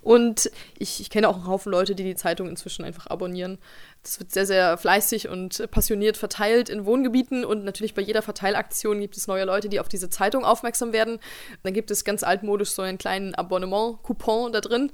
Und 0.02 0.50
ich, 0.78 1.00
ich 1.00 1.10
kenne 1.10 1.28
auch 1.28 1.36
einen 1.36 1.48
Haufen 1.48 1.72
Leute, 1.72 1.96
die 1.96 2.04
die 2.04 2.14
Zeitung 2.14 2.48
inzwischen 2.48 2.84
einfach 2.84 3.08
abonnieren. 3.08 3.58
Das 4.02 4.18
wird 4.18 4.32
sehr, 4.32 4.46
sehr 4.46 4.78
fleißig 4.78 5.28
und 5.28 5.70
passioniert 5.70 6.16
verteilt 6.16 6.70
in 6.70 6.86
Wohngebieten 6.86 7.44
und 7.44 7.64
natürlich 7.64 7.92
bei 7.92 8.00
jeder 8.00 8.22
Verteilaktion 8.22 8.98
gibt 8.98 9.14
es 9.18 9.26
neue 9.26 9.44
Leute, 9.44 9.68
die 9.68 9.78
auf 9.78 9.88
diese 9.88 10.08
Zeitung 10.08 10.42
aufmerksam 10.42 10.94
werden. 10.94 11.18
Dann 11.64 11.74
gibt 11.74 11.90
es 11.90 12.02
ganz 12.02 12.22
altmodisch 12.22 12.70
so 12.70 12.80
einen 12.80 12.96
kleinen 12.96 13.34
Abonnement-Coupon 13.34 14.52
da 14.52 14.62
drin. 14.62 14.90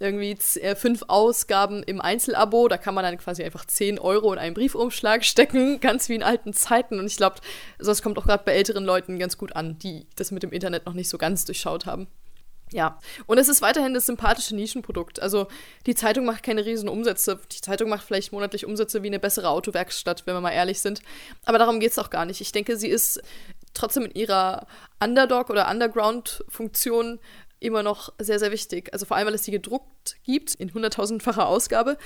Irgendwie 0.00 0.36
äh, 0.60 0.76
fünf 0.76 1.04
Ausgaben 1.08 1.82
im 1.82 2.02
Einzelabo. 2.02 2.68
Da 2.68 2.76
kann 2.76 2.94
man 2.94 3.04
dann 3.04 3.16
quasi 3.16 3.42
einfach 3.42 3.64
10 3.64 3.98
Euro 3.98 4.34
in 4.34 4.38
einen 4.38 4.54
Briefumschlag 4.54 5.24
stecken, 5.24 5.80
ganz 5.80 6.10
wie 6.10 6.14
in 6.14 6.22
alten 6.22 6.52
Zeiten. 6.52 6.98
Und 6.98 7.06
ich 7.06 7.16
glaube, 7.16 7.36
das 7.78 8.02
kommt 8.02 8.18
auch 8.18 8.26
gerade 8.26 8.44
bei 8.44 8.52
älteren 8.52 8.84
Leuten 8.84 9.18
ganz 9.18 9.38
gut 9.38 9.56
an, 9.56 9.78
die 9.78 10.06
das 10.16 10.30
mit 10.30 10.42
dem 10.42 10.52
Internet 10.52 10.84
noch 10.84 10.94
nicht 10.94 11.08
so 11.08 11.16
ganz 11.16 11.46
durchschaut 11.46 11.86
haben. 11.86 12.06
Ja, 12.72 12.98
und 13.26 13.38
es 13.38 13.48
ist 13.48 13.60
weiterhin 13.60 13.92
das 13.92 14.06
sympathische 14.06 14.56
Nischenprodukt. 14.56 15.20
Also 15.20 15.46
die 15.86 15.94
Zeitung 15.94 16.24
macht 16.24 16.42
keine 16.42 16.64
riesen 16.64 16.88
Umsätze. 16.88 17.38
Die 17.52 17.60
Zeitung 17.60 17.90
macht 17.90 18.04
vielleicht 18.04 18.32
monatlich 18.32 18.64
Umsätze 18.64 19.02
wie 19.02 19.08
eine 19.08 19.20
bessere 19.20 19.50
Autowerkstatt, 19.50 20.26
wenn 20.26 20.34
wir 20.34 20.40
mal 20.40 20.52
ehrlich 20.52 20.80
sind. 20.80 21.02
Aber 21.44 21.58
darum 21.58 21.80
geht 21.80 21.92
es 21.92 21.98
auch 21.98 22.10
gar 22.10 22.24
nicht. 22.24 22.40
Ich 22.40 22.52
denke, 22.52 22.76
sie 22.76 22.88
ist 22.88 23.22
trotzdem 23.74 24.04
in 24.04 24.12
ihrer 24.12 24.66
Underdog- 25.00 25.50
oder 25.50 25.70
Underground-Funktion 25.70 27.20
immer 27.62 27.82
noch 27.82 28.12
sehr, 28.18 28.38
sehr 28.38 28.50
wichtig. 28.50 28.92
Also 28.92 29.06
vor 29.06 29.16
allem, 29.16 29.26
weil 29.26 29.34
es 29.34 29.44
sie 29.44 29.50
gedruckt 29.50 30.16
gibt 30.24 30.54
in 30.54 30.74
hunderttausendfacher 30.74 31.46
Ausgabe. 31.46 31.96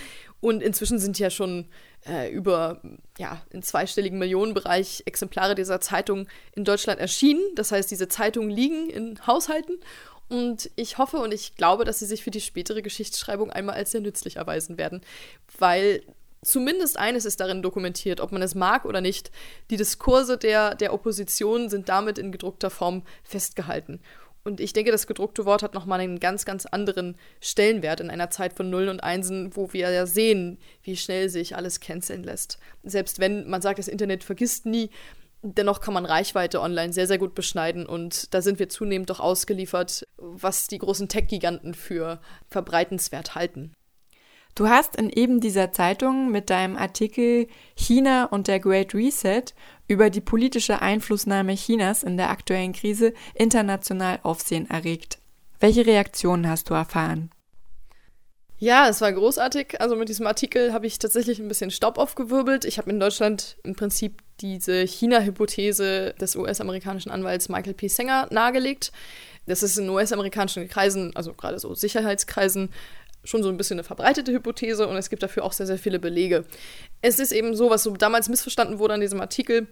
Und 0.41 0.63
inzwischen 0.63 0.99
sind 0.99 1.19
ja 1.19 1.31
schon 1.31 1.69
äh, 2.07 2.31
über, 2.31 2.83
ja, 3.19 3.41
in 3.51 3.63
zweistelligen 3.63 4.19
Millionenbereich 4.19 5.03
Exemplare 5.07 5.55
dieser 5.55 5.81
Zeitung 5.81 6.29
in 6.55 6.65
Deutschland 6.65 7.01
erschienen. 7.01 7.43
Das 7.55 7.73
heißt, 7.73 7.91
diese 7.91 8.09
Zeitungen 8.09 8.51
liegen 8.51 8.91
in 8.91 9.27
Haushalten 9.27 9.79
und 10.29 10.71
ich 10.77 10.99
hoffe 10.99 11.19
und 11.19 11.33
ich 11.33 11.57
glaube, 11.57 11.85
dass 11.85 12.01
sie 12.01 12.07
sich 12.07 12.25
für 12.25 12.31
die 12.31 12.41
spätere 12.41 12.83
Geschichtsschreibung 12.83 13.51
einmal 13.51 13.77
als 13.77 13.93
sehr 13.93 14.01
nützlich 14.01 14.37
erweisen 14.37 14.79
werden, 14.79 15.01
weil 15.59 16.03
zumindest 16.43 16.99
eines 16.99 17.25
ist 17.25 17.41
darin 17.41 17.63
dokumentiert, 17.63 18.21
ob 18.21 18.33
man 18.33 18.43
es 18.43 18.55
mag 18.55 18.85
oder 18.85 19.01
nicht. 19.01 19.31
Die 19.71 19.77
Diskurse 19.77 20.39
der, 20.39 20.75
der 20.75 20.93
Opposition 20.93 21.69
sind 21.69 21.89
damit 21.89 22.19
in 22.19 22.33
gedruckter 22.33 22.71
Form 22.71 23.03
festgehalten. 23.25 24.01
Und 24.45 24.61
ich 24.61 24.73
denke, 24.73 24.93
das 24.93 25.09
gedruckte 25.09 25.45
Wort 25.45 25.65
hat 25.65 25.75
nochmal 25.75 25.99
einen 25.99 26.21
ganz, 26.21 26.45
ganz 26.45 26.67
anderen 26.67 27.17
Stellenwert 27.41 27.99
in 27.99 28.11
einer 28.11 28.31
Zeit 28.31 28.53
von 28.53 28.71
Nullen 28.71 28.91
und 28.91 29.03
Einsen, 29.03 29.57
wo 29.57 29.73
wir 29.73 29.91
ja 29.91 30.07
sehen, 30.07 30.59
wie 30.85 30.97
schnell 30.97 31.29
sich 31.29 31.57
alles 31.57 31.81
canceln 31.81 32.23
lässt. 32.23 32.59
Selbst 32.85 33.19
wenn 33.19 33.51
man 33.51 33.61
sagt, 33.61 33.81
das 33.81 33.89
Internet 33.89 34.23
vergisst 34.23 34.65
nie, 34.65 34.91
Dennoch 35.55 35.81
kann 35.81 35.95
man 35.95 36.07
Reichweite 36.07 36.61
online 36.61 36.93
sehr, 36.93 37.07
sehr 37.07 37.19
gut 37.19 37.37
beschneiden 37.37 37.87
und 37.87 38.35
da 38.35 38.43
sind 38.43 38.59
wir 38.59 38.69
zunehmend 38.69 39.11
doch 39.11 39.21
ausgeliefert, 39.21 40.07
was 40.17 40.67
die 40.67 40.79
großen 40.79 41.09
Tech-Giganten 41.09 41.75
für 41.75 42.21
verbreitenswert 42.51 43.37
halten. 43.37 43.73
Du 44.57 44.69
hast 44.69 44.97
in 44.97 45.11
eben 45.11 45.41
dieser 45.41 45.71
Zeitung 45.71 46.33
mit 46.33 46.51
deinem 46.51 46.77
Artikel 46.77 47.47
China 47.77 48.25
und 48.25 48.49
der 48.49 48.59
Great 48.59 48.95
Reset 48.95 49.45
über 49.87 50.11
die 50.11 50.23
politische 50.23 50.83
Einflussnahme 50.83 51.55
Chinas 51.55 52.03
in 52.03 52.17
der 52.17 52.31
aktuellen 52.31 52.73
Krise 52.73 53.13
international 53.35 54.19
Aufsehen 54.23 54.69
erregt. 54.69 55.19
Welche 55.61 55.87
Reaktionen 55.87 56.49
hast 56.49 56.71
du 56.71 56.75
erfahren? 56.75 57.31
Ja, 58.59 58.89
es 58.89 59.03
war 59.03 59.13
großartig. 59.13 59.81
Also 59.81 59.95
mit 59.95 60.09
diesem 60.09 60.27
Artikel 60.27 60.73
habe 60.73 60.87
ich 60.87 60.99
tatsächlich 60.99 61.39
ein 61.39 61.49
bisschen 61.49 61.71
Staub 61.71 61.99
aufgewirbelt. 61.99 62.65
Ich 62.65 62.79
habe 62.79 62.91
in 62.91 62.99
Deutschland 62.99 63.59
im 63.63 63.77
Prinzip 63.77 64.23
diese 64.41 64.87
China-Hypothese 64.87 66.15
des 66.21 66.37
US-amerikanischen 66.37 67.11
Anwalts 67.11 67.49
Michael 67.49 67.75
P. 67.75 67.89
Sanger 67.89 68.29
nahegelegt. 68.31 68.93
Das 69.47 69.63
ist 69.63 69.79
in 69.79 69.89
US-amerikanischen 69.89 70.69
Kreisen, 70.69 71.15
also 71.15 71.33
gerade 71.33 71.59
so 71.59 71.75
Sicherheitskreisen, 71.75 72.71
schon 73.25 73.43
so 73.43 73.49
ein 73.49 73.57
bisschen 73.57 73.77
eine 73.77 73.85
verbreitete 73.85 74.33
Hypothese 74.33 74.87
und 74.87 74.97
es 74.97 75.11
gibt 75.11 75.23
dafür 75.23 75.45
auch 75.45 75.53
sehr, 75.53 75.67
sehr 75.67 75.79
viele 75.79 75.99
Belege. 75.99 76.45
Es 77.03 77.19
ist 77.19 77.33
eben 77.33 77.55
so, 77.55 77.71
was 77.71 77.83
so 77.83 77.91
damals 77.97 78.29
missverstanden 78.29 78.79
wurde 78.79 78.95
an 78.95 79.01
diesem 79.01 79.21
Artikel, 79.21 79.67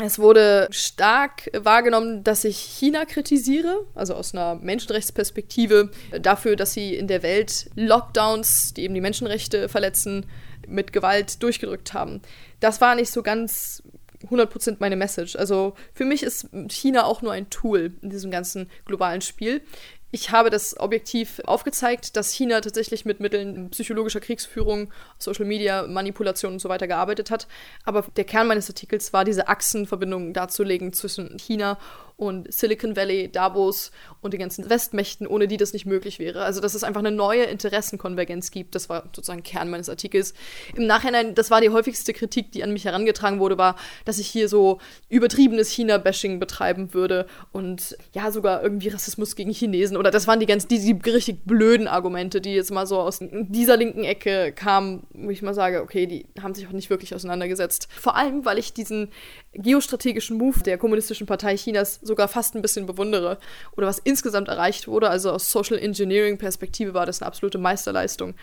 es 0.00 0.20
wurde 0.20 0.68
stark 0.70 1.50
wahrgenommen, 1.52 2.22
dass 2.22 2.44
ich 2.44 2.56
China 2.56 3.04
kritisiere, 3.04 3.84
also 3.96 4.14
aus 4.14 4.32
einer 4.32 4.54
Menschenrechtsperspektive, 4.54 5.90
dafür, 6.20 6.54
dass 6.54 6.72
sie 6.72 6.94
in 6.94 7.08
der 7.08 7.24
Welt 7.24 7.68
Lockdowns, 7.74 8.74
die 8.74 8.84
eben 8.84 8.94
die 8.94 9.00
Menschenrechte 9.00 9.68
verletzen, 9.68 10.24
mit 10.68 10.92
Gewalt 10.92 11.42
durchgedrückt 11.42 11.94
haben. 11.94 12.22
Das 12.60 12.80
war 12.80 12.94
nicht 12.94 13.10
so 13.10 13.22
ganz 13.22 13.82
100% 14.30 14.76
meine 14.80 14.96
Message. 14.96 15.36
Also 15.36 15.74
für 15.92 16.04
mich 16.04 16.22
ist 16.22 16.48
China 16.68 17.04
auch 17.04 17.22
nur 17.22 17.32
ein 17.32 17.50
Tool 17.50 17.92
in 18.02 18.10
diesem 18.10 18.30
ganzen 18.30 18.68
globalen 18.84 19.20
Spiel. 19.20 19.62
Ich 20.10 20.30
habe 20.30 20.48
das 20.48 20.78
objektiv 20.80 21.40
aufgezeigt, 21.44 22.16
dass 22.16 22.32
China 22.32 22.62
tatsächlich 22.62 23.04
mit 23.04 23.20
Mitteln 23.20 23.68
psychologischer 23.70 24.20
Kriegsführung, 24.20 24.90
Social 25.18 25.44
Media, 25.44 25.86
Manipulation 25.86 26.54
und 26.54 26.60
so 26.60 26.70
weiter 26.70 26.86
gearbeitet 26.86 27.30
hat. 27.30 27.46
Aber 27.84 28.06
der 28.16 28.24
Kern 28.24 28.46
meines 28.46 28.70
Artikels 28.70 29.12
war, 29.12 29.24
diese 29.26 29.48
Achsenverbindung 29.48 30.32
darzulegen 30.32 30.94
zwischen 30.94 31.38
China 31.38 31.76
und 32.18 32.52
Silicon 32.52 32.96
Valley, 32.96 33.30
Davos 33.30 33.92
und 34.20 34.32
den 34.32 34.40
ganzen 34.40 34.68
Westmächten, 34.68 35.24
ohne 35.24 35.46
die 35.46 35.56
das 35.56 35.72
nicht 35.72 35.86
möglich 35.86 36.18
wäre. 36.18 36.42
Also, 36.42 36.60
dass 36.60 36.74
es 36.74 36.82
einfach 36.82 36.98
eine 36.98 37.12
neue 37.12 37.44
Interessenkonvergenz 37.44 38.50
gibt, 38.50 38.74
das 38.74 38.88
war 38.88 39.04
sozusagen 39.14 39.44
Kern 39.44 39.70
meines 39.70 39.88
Artikels. 39.88 40.34
Im 40.74 40.86
Nachhinein, 40.86 41.36
das 41.36 41.52
war 41.52 41.60
die 41.60 41.70
häufigste 41.70 42.12
Kritik, 42.12 42.50
die 42.50 42.64
an 42.64 42.72
mich 42.72 42.84
herangetragen 42.84 43.38
wurde, 43.38 43.56
war, 43.56 43.76
dass 44.04 44.18
ich 44.18 44.26
hier 44.26 44.48
so 44.48 44.80
übertriebenes 45.08 45.70
China-Bashing 45.70 46.40
betreiben 46.40 46.92
würde 46.92 47.26
und 47.52 47.96
ja, 48.12 48.32
sogar 48.32 48.64
irgendwie 48.64 48.88
Rassismus 48.88 49.36
gegen 49.36 49.52
Chinesen 49.52 49.96
oder 49.96 50.10
das 50.10 50.26
waren 50.26 50.40
die 50.40 50.46
ganz, 50.46 50.66
die, 50.66 50.80
die 50.80 51.10
richtig 51.10 51.44
blöden 51.44 51.86
Argumente, 51.86 52.40
die 52.40 52.52
jetzt 52.52 52.72
mal 52.72 52.88
so 52.88 52.98
aus 52.98 53.20
dieser 53.20 53.76
linken 53.76 54.02
Ecke 54.02 54.50
kamen, 54.52 55.06
wo 55.12 55.30
ich 55.30 55.42
mal 55.42 55.54
sage, 55.54 55.82
okay, 55.82 56.06
die 56.08 56.26
haben 56.42 56.54
sich 56.54 56.66
auch 56.66 56.72
nicht 56.72 56.90
wirklich 56.90 57.14
auseinandergesetzt. 57.14 57.86
Vor 57.92 58.16
allem, 58.16 58.44
weil 58.44 58.58
ich 58.58 58.72
diesen 58.72 59.10
geostrategischen 59.52 60.36
Move 60.36 60.64
der 60.64 60.78
Kommunistischen 60.78 61.28
Partei 61.28 61.54
Chinas 61.54 62.00
sogar 62.08 62.26
fast 62.26 62.56
ein 62.56 62.62
bisschen 62.62 62.86
bewundere 62.86 63.38
oder 63.76 63.86
was 63.86 64.00
insgesamt 64.00 64.48
erreicht 64.48 64.88
wurde. 64.88 65.08
Also 65.08 65.30
aus 65.30 65.52
Social 65.52 65.78
Engineering 65.78 66.38
Perspektive 66.38 66.94
war 66.94 67.06
das 67.06 67.22
eine 67.22 67.28
absolute 67.28 67.58
Meisterleistung. 67.58 68.34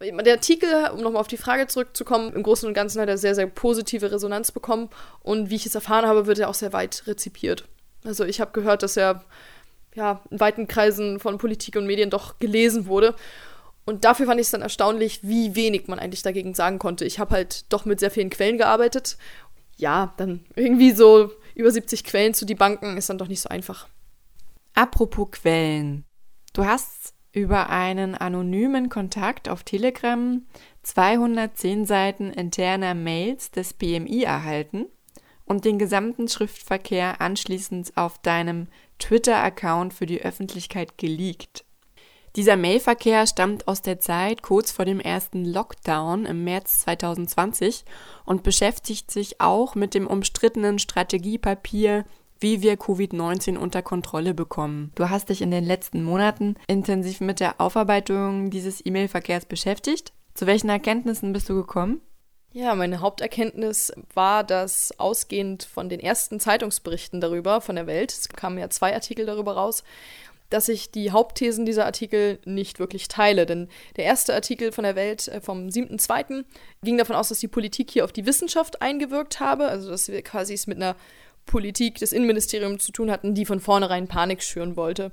Der 0.00 0.34
Artikel, 0.34 0.68
um 0.92 1.00
nochmal 1.00 1.20
auf 1.20 1.28
die 1.28 1.36
Frage 1.36 1.68
zurückzukommen, 1.68 2.32
im 2.32 2.42
Großen 2.42 2.66
und 2.66 2.74
Ganzen 2.74 3.00
hat 3.00 3.08
er 3.08 3.18
sehr, 3.18 3.36
sehr 3.36 3.46
positive 3.46 4.10
Resonanz 4.10 4.50
bekommen 4.50 4.88
und 5.20 5.48
wie 5.50 5.54
ich 5.54 5.66
es 5.66 5.76
erfahren 5.76 6.06
habe, 6.06 6.26
wird 6.26 6.40
er 6.40 6.48
auch 6.48 6.54
sehr 6.54 6.72
weit 6.72 7.04
rezipiert. 7.06 7.68
Also 8.04 8.24
ich 8.24 8.40
habe 8.40 8.50
gehört, 8.50 8.82
dass 8.82 8.96
er 8.96 9.24
ja, 9.94 10.22
in 10.30 10.40
weiten 10.40 10.66
Kreisen 10.66 11.20
von 11.20 11.38
Politik 11.38 11.76
und 11.76 11.86
Medien 11.86 12.10
doch 12.10 12.38
gelesen 12.38 12.86
wurde. 12.86 13.14
Und 13.84 14.04
dafür 14.04 14.26
fand 14.26 14.40
ich 14.40 14.46
es 14.46 14.52
dann 14.52 14.62
erstaunlich, 14.62 15.20
wie 15.22 15.54
wenig 15.54 15.88
man 15.88 15.98
eigentlich 15.98 16.22
dagegen 16.22 16.54
sagen 16.54 16.78
konnte. 16.78 17.04
Ich 17.04 17.18
habe 17.18 17.34
halt 17.34 17.72
doch 17.72 17.84
mit 17.84 18.00
sehr 18.00 18.10
vielen 18.10 18.30
Quellen 18.30 18.58
gearbeitet. 18.58 19.16
Ja, 19.76 20.14
dann 20.16 20.44
irgendwie 20.54 20.92
so 20.92 21.32
über 21.54 21.70
70 21.70 22.04
Quellen 22.04 22.34
zu 22.34 22.44
debunken, 22.44 22.96
ist 22.96 23.08
dann 23.08 23.18
doch 23.18 23.28
nicht 23.28 23.40
so 23.40 23.48
einfach. 23.48 23.88
Apropos 24.74 25.30
Quellen. 25.32 26.04
Du 26.52 26.64
hast 26.64 27.14
über 27.32 27.70
einen 27.70 28.14
anonymen 28.14 28.88
Kontakt 28.88 29.48
auf 29.48 29.62
Telegram 29.62 30.42
210 30.82 31.86
Seiten 31.86 32.30
interner 32.30 32.94
Mails 32.94 33.50
des 33.50 33.72
BMI 33.74 34.24
erhalten 34.24 34.86
und 35.44 35.64
den 35.64 35.78
gesamten 35.78 36.28
Schriftverkehr 36.28 37.20
anschließend 37.20 37.96
auf 37.96 38.18
deinem 38.18 38.68
Twitter-Account 38.98 39.92
für 39.94 40.06
die 40.06 40.22
Öffentlichkeit 40.22 40.98
geleakt. 40.98 41.64
Dieser 42.34 42.56
Mailverkehr 42.56 43.26
stammt 43.26 43.68
aus 43.68 43.82
der 43.82 44.00
Zeit 44.00 44.42
kurz 44.42 44.72
vor 44.72 44.86
dem 44.86 45.00
ersten 45.00 45.44
Lockdown 45.44 46.24
im 46.24 46.44
März 46.44 46.80
2020 46.80 47.84
und 48.24 48.42
beschäftigt 48.42 49.10
sich 49.10 49.40
auch 49.40 49.74
mit 49.74 49.92
dem 49.92 50.06
umstrittenen 50.06 50.78
Strategiepapier 50.78 52.04
wie 52.42 52.60
wir 52.60 52.74
Covid-19 52.74 53.56
unter 53.56 53.82
Kontrolle 53.82 54.34
bekommen. 54.34 54.90
Du 54.96 55.08
hast 55.08 55.28
dich 55.28 55.42
in 55.42 55.52
den 55.52 55.64
letzten 55.64 56.02
Monaten 56.02 56.56
intensiv 56.66 57.20
mit 57.20 57.38
der 57.38 57.60
Aufarbeitung 57.60 58.50
dieses 58.50 58.84
E-Mail-Verkehrs 58.84 59.46
beschäftigt. 59.46 60.12
Zu 60.34 60.46
welchen 60.46 60.68
Erkenntnissen 60.68 61.32
bist 61.32 61.48
du 61.48 61.54
gekommen? 61.54 62.00
Ja, 62.54 62.74
meine 62.74 63.00
Haupterkenntnis 63.00 63.92
war, 64.12 64.44
dass 64.44 64.98
ausgehend 64.98 65.62
von 65.62 65.88
den 65.88 66.00
ersten 66.00 66.38
Zeitungsberichten 66.38 67.20
darüber 67.20 67.62
von 67.62 67.76
der 67.76 67.86
Welt, 67.86 68.12
es 68.12 68.28
kamen 68.28 68.58
ja 68.58 68.68
zwei 68.68 68.92
Artikel 68.92 69.24
darüber 69.24 69.54
raus, 69.54 69.84
dass 70.52 70.68
ich 70.68 70.90
die 70.90 71.10
Hauptthesen 71.10 71.64
dieser 71.64 71.86
Artikel 71.86 72.38
nicht 72.44 72.78
wirklich 72.78 73.08
teile. 73.08 73.46
Denn 73.46 73.68
der 73.96 74.04
erste 74.04 74.34
Artikel 74.34 74.72
von 74.72 74.84
der 74.84 74.96
Welt 74.96 75.28
äh, 75.28 75.40
vom 75.40 75.68
7.2. 75.68 76.44
ging 76.82 76.98
davon 76.98 77.16
aus, 77.16 77.28
dass 77.28 77.40
die 77.40 77.48
Politik 77.48 77.90
hier 77.90 78.04
auf 78.04 78.12
die 78.12 78.26
Wissenschaft 78.26 78.82
eingewirkt 78.82 79.40
habe, 79.40 79.66
also 79.66 79.90
dass 79.90 80.08
wir 80.08 80.22
quasi 80.22 80.54
es 80.54 80.66
mit 80.66 80.76
einer 80.76 80.96
Politik 81.46 81.96
des 81.98 82.12
Innenministeriums 82.12 82.84
zu 82.84 82.92
tun 82.92 83.10
hatten, 83.10 83.34
die 83.34 83.46
von 83.46 83.60
vornherein 83.60 84.08
Panik 84.08 84.42
schüren 84.42 84.76
wollte. 84.76 85.12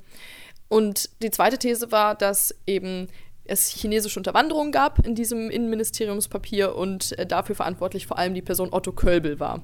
Und 0.68 1.10
die 1.24 1.32
zweite 1.32 1.58
These 1.58 1.92
war, 1.92 2.16
dass 2.16 2.56
eben 2.68 3.08
es 3.46 3.70
chinesische 3.70 4.20
Unterwanderung 4.20 4.72
gab 4.72 5.06
in 5.06 5.16
diesem 5.16 5.50
Innenministeriumspapier 5.50 6.76
und 6.76 7.18
äh, 7.18 7.26
dafür 7.26 7.56
verantwortlich 7.56 8.08
vor 8.08 8.18
allem 8.20 8.34
die 8.34 8.42
Person 8.42 8.70
Otto 8.72 8.92
Kölbel 8.92 9.40
war. 9.40 9.64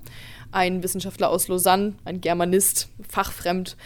Ein 0.52 0.82
Wissenschaftler 0.84 1.30
aus 1.30 1.48
Lausanne, 1.48 1.94
ein 2.04 2.22
Germanist, 2.22 2.90
fachfremd, 3.08 3.78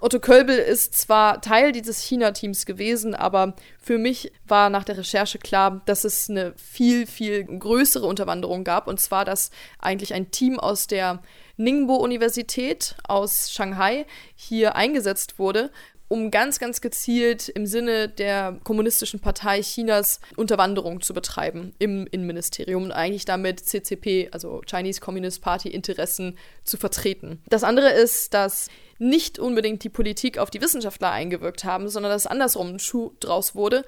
Otto 0.00 0.18
Kölbel 0.18 0.58
ist 0.58 0.94
zwar 0.94 1.40
Teil 1.40 1.72
dieses 1.72 2.00
China-Teams 2.00 2.66
gewesen, 2.66 3.14
aber 3.14 3.54
für 3.80 3.98
mich 3.98 4.32
war 4.46 4.68
nach 4.68 4.84
der 4.84 4.98
Recherche 4.98 5.38
klar, 5.38 5.82
dass 5.86 6.04
es 6.04 6.28
eine 6.28 6.52
viel, 6.56 7.06
viel 7.06 7.44
größere 7.44 8.06
Unterwanderung 8.06 8.64
gab. 8.64 8.88
Und 8.88 9.00
zwar, 9.00 9.24
dass 9.24 9.50
eigentlich 9.78 10.12
ein 10.12 10.30
Team 10.30 10.58
aus 10.58 10.86
der 10.86 11.22
Ningbo-Universität 11.56 12.96
aus 13.06 13.52
Shanghai 13.52 14.06
hier 14.34 14.74
eingesetzt 14.74 15.38
wurde, 15.38 15.70
um 16.08 16.30
ganz, 16.30 16.58
ganz 16.58 16.80
gezielt 16.80 17.48
im 17.48 17.66
Sinne 17.66 18.08
der 18.08 18.58
Kommunistischen 18.62 19.20
Partei 19.20 19.62
Chinas 19.62 20.20
Unterwanderung 20.36 21.00
zu 21.00 21.14
betreiben 21.14 21.74
im 21.78 22.06
Innenministerium 22.06 22.84
und 22.84 22.92
eigentlich 22.92 23.24
damit 23.24 23.60
CCP, 23.60 24.28
also 24.32 24.60
Chinese 24.68 25.00
Communist 25.00 25.42
Party, 25.42 25.68
Interessen 25.68 26.36
zu 26.64 26.76
vertreten. 26.76 27.42
Das 27.48 27.64
andere 27.64 27.90
ist, 27.90 28.34
dass 28.34 28.68
nicht 28.98 29.38
unbedingt 29.38 29.82
die 29.82 29.88
Politik 29.88 30.38
auf 30.38 30.50
die 30.50 30.60
Wissenschaftler 30.60 31.10
eingewirkt 31.10 31.64
haben, 31.64 31.88
sondern 31.88 32.12
dass 32.12 32.26
andersrum 32.26 32.74
ein 32.74 32.78
Schuh 32.78 33.12
draus 33.20 33.54
wurde. 33.54 33.84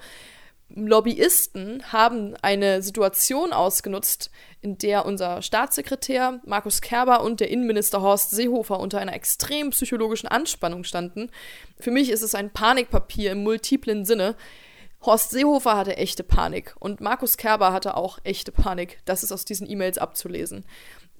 Lobbyisten 0.69 1.81
haben 1.91 2.35
eine 2.41 2.81
Situation 2.81 3.53
ausgenutzt, 3.53 4.31
in 4.61 4.77
der 4.77 5.05
unser 5.05 5.41
Staatssekretär 5.41 6.41
Markus 6.45 6.81
Kerber 6.81 7.23
und 7.23 7.39
der 7.39 7.49
Innenminister 7.49 8.01
Horst 8.01 8.31
Seehofer 8.31 8.79
unter 8.79 8.99
einer 8.99 9.13
extrem 9.13 9.69
psychologischen 9.69 10.27
Anspannung 10.27 10.83
standen. 10.83 11.31
Für 11.79 11.91
mich 11.91 12.09
ist 12.09 12.21
es 12.21 12.35
ein 12.35 12.51
Panikpapier 12.51 13.31
im 13.31 13.43
multiplen 13.43 14.05
Sinne. 14.05 14.35
Horst 15.01 15.31
Seehofer 15.31 15.77
hatte 15.77 15.95
echte 15.95 16.23
Panik 16.23 16.75
und 16.79 16.99
Markus 16.99 17.37
Kerber 17.37 17.71
hatte 17.71 17.95
auch 17.95 18.19
echte 18.23 18.51
Panik. 18.51 18.99
Das 19.05 19.23
ist 19.23 19.31
aus 19.31 19.45
diesen 19.45 19.69
E-Mails 19.69 19.97
abzulesen. 19.97 20.65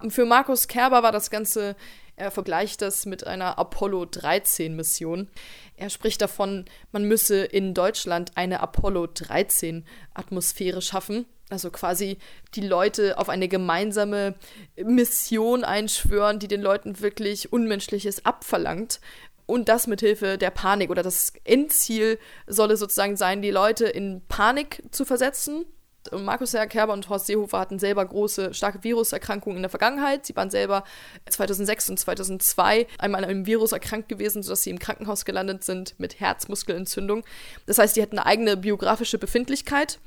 Für 0.10 0.26
Markus 0.26 0.68
Kerber 0.68 1.04
war 1.04 1.12
das 1.12 1.32
Ganze 1.32 1.76
er 2.18 2.32
vergleicht 2.32 2.82
das 2.82 3.06
mit 3.06 3.26
einer 3.26 3.58
Apollo 3.60 4.06
13 4.06 4.76
Mission. 4.76 5.30
Er 5.78 5.92
spricht 5.92 6.20
davon, 6.22 6.66
man 6.92 7.04
müsse 7.04 7.46
in 7.46 7.76
Deutschland 7.76 8.32
eine 8.36 8.60
Apollo 8.60 9.08
13 9.14 9.86
Atmosphäre 10.16 10.82
schaffen. 10.82 11.28
Also 11.50 11.70
quasi 11.70 12.18
die 12.56 12.68
Leute 12.68 13.20
auf 13.20 13.30
eine 13.30 13.48
gemeinsame 13.48 14.36
Mission 14.84 15.64
einschwören, 15.64 16.40
die 16.40 16.50
den 16.50 16.62
Leuten 16.62 17.00
wirklich 17.00 17.54
Unmenschliches 17.54 18.26
abverlangt. 18.26 19.00
Und 19.46 19.70
das 19.70 19.88
mit 19.88 20.02
Hilfe 20.02 20.38
der 20.40 20.50
Panik 20.50 20.90
oder 20.90 21.04
das 21.04 21.32
Endziel 21.46 22.20
solle 22.48 22.76
sozusagen 22.78 23.16
sein, 23.16 23.42
die 23.42 23.52
Leute 23.52 23.86
in 23.86 24.22
Panik 24.28 24.84
zu 24.92 25.06
versetzen, 25.06 25.66
Markus 26.12 26.56
Kerber 26.70 26.94
und 26.94 27.10
Horst 27.10 27.28
Seehofer 27.28 27.60
hatten 27.60 27.80
selber 27.80 28.06
große, 28.06 28.54
starke 28.54 28.84
Viruserkrankungen 28.84 29.58
in 29.58 29.64
der 29.64 29.70
Vergangenheit. 29.70 30.26
Sie 30.26 30.36
waren 30.36 30.50
selber 30.50 30.84
2006 31.30 31.90
und 31.90 32.00
2002 32.00 32.88
einmal 32.98 33.24
an 33.24 33.30
einem 33.30 33.46
Virus 33.46 33.72
erkrankt 33.72 34.10
gewesen, 34.10 34.44
sodass 34.44 34.64
sie 34.64 34.70
im 34.70 34.80
Krankenhaus 34.80 35.26
gelandet 35.26 35.64
sind 35.64 35.96
mit 36.00 36.20
Herzmuskelentzündung. 36.20 37.24
Das 37.66 37.78
heißt, 37.78 37.96
sie 37.96 38.02
hatten 38.02 38.20
eine 38.20 38.26
eigene 38.26 38.58
biografische 38.58 39.18
Befindlichkeit. 39.18 40.00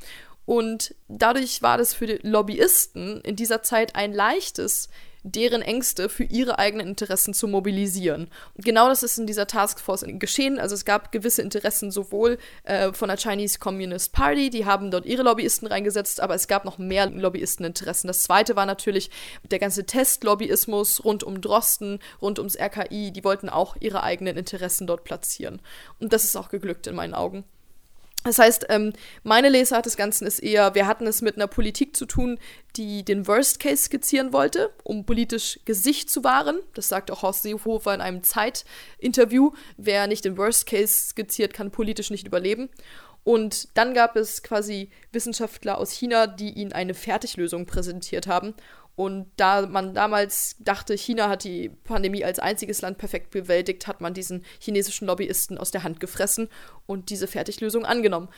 Und 0.47 0.95
dadurch 1.09 1.63
war 1.63 1.79
das 1.79 1.95
für 1.95 2.07
die 2.07 2.19
Lobbyisten 2.23 3.21
in 3.21 3.37
dieser 3.37 3.63
Zeit 3.63 3.95
ein 3.95 4.13
leichtes, 4.13 4.89
deren 5.23 5.63
Ängste 5.63 6.09
für 6.09 6.25
ihre 6.25 6.59
eigenen 6.59 6.89
Interessen 6.89 7.35
zu 7.35 7.49
mobilisieren. 7.49 8.29
Und 8.55 8.65
genau 8.65 8.89
das 8.89 9.03
ist 9.03 9.19
in 9.19 9.27
dieser 9.27 9.47
Taskforce 9.47 10.05
geschehen. 10.07 10.59
Also 10.59 10.75
es 10.75 10.85
gab 10.85 11.13
gewisse 11.13 11.43
Interessen 11.43 11.91
sowohl 11.91 12.39
äh, 12.65 12.93
von 12.93 13.09
der 13.09 13.19
Chinese 13.19 13.59
Communist 13.59 14.13
Party, 14.13 14.51
die 14.51 14.65
haben 14.65 14.91
dort 14.91 15.07
ihre 15.07 15.23
Lobbyisten 15.23 15.69
reingesetzt, 15.69 16.21
aber 16.21 16.35
es 16.35 16.49
gab 16.49 16.65
noch 16.65 16.79
mehr 16.79 17.11
Lobbyisteninteressen. 17.11 18.09
Das 18.09 18.23
zweite 18.23 18.57
war 18.57 18.67
natürlich 18.67 19.11
der 19.51 19.59
ganze 19.59 19.85
Testlobbyismus 19.85 21.05
rund 21.05 21.25
um 21.25 21.41
Drosten, 21.41 21.99
rund 22.21 22.39
ums 22.39 22.57
RKI, 22.59 23.13
die 23.13 23.25
wollten 23.25 23.49
auch 23.49 23.77
ihre 23.81 24.03
eigenen 24.03 24.37
Interessen 24.37 24.87
dort 24.87 25.05
platzieren. 25.05 25.61
Und 25.99 26.13
das 26.13 26.25
ist 26.25 26.37
auch 26.37 26.49
geglückt 26.49 26.87
in 26.87 26.95
meinen 26.95 27.15
Augen. 27.15 27.45
Das 28.25 28.39
heißt, 28.39 28.67
ähm, 28.69 28.93
meine 29.23 29.49
Lesart 29.49 29.87
des 29.87 29.97
Ganzen 29.97 30.27
ist 30.27 30.41
eher, 30.41 30.75
wir 30.75 30.87
hatten 30.87 31.07
es 31.07 31.23
mit 31.23 31.37
einer 31.37 31.47
Politik 31.47 31.97
zu 31.97 32.05
tun, 32.05 32.39
die 32.77 33.03
den 33.03 33.27
Worst 33.27 33.61
Case 33.61 33.85
skizzieren 33.85 34.35
wollte, 34.35 34.71
um 34.85 35.07
politisch 35.07 35.59
Gesicht 35.65 36.11
zu 36.11 36.23
wahren. 36.23 36.59
Das 36.75 36.89
sagt 36.89 37.11
auch 37.11 37.23
Horst 37.23 37.43
Seehofer 37.43 37.95
in 37.95 38.03
einem 38.03 38.23
Zeitinterview. 38.23 39.53
Wer 39.79 40.07
nicht 40.07 40.27
den 40.27 40.37
Worst 40.37 40.67
Case 40.67 41.09
skizziert, 41.09 41.55
kann 41.55 41.71
politisch 41.71 42.11
nicht 42.11 42.27
überleben. 42.27 42.69
Und 43.25 43.69
dann 43.77 43.95
gab 43.95 44.17
es 44.17 44.43
quasi 44.43 44.91
Wissenschaftler 45.13 45.79
aus 45.79 45.93
China, 45.93 46.27
die 46.27 46.51
ihnen 46.51 46.73
eine 46.73 46.95
Fertiglösung 46.95 47.67
präsentiert 47.67 48.27
haben. 48.27 48.55
Und 49.01 49.29
da 49.39 49.67
man 49.67 49.95
damals 49.95 50.57
dachte, 50.59 50.95
China 50.95 51.31
hat 51.31 51.45
die 51.45 51.71
Pandemie 51.71 52.23
als 52.23 52.39
einziges 52.39 52.83
Land 52.83 52.99
perfekt 52.99 53.31
bewältigt, 53.31 53.87
hat 53.87 54.03
man 54.03 54.13
diesen 54.13 54.45
chinesischen 54.59 55.07
Lobbyisten 55.07 55.57
aus 55.57 55.71
der 55.71 55.85
Hand 55.85 56.01
gefressen 56.01 56.51
und 56.85 57.09
diese 57.09 57.27
Fertiglösung 57.27 57.87
angenommen. 57.87 58.29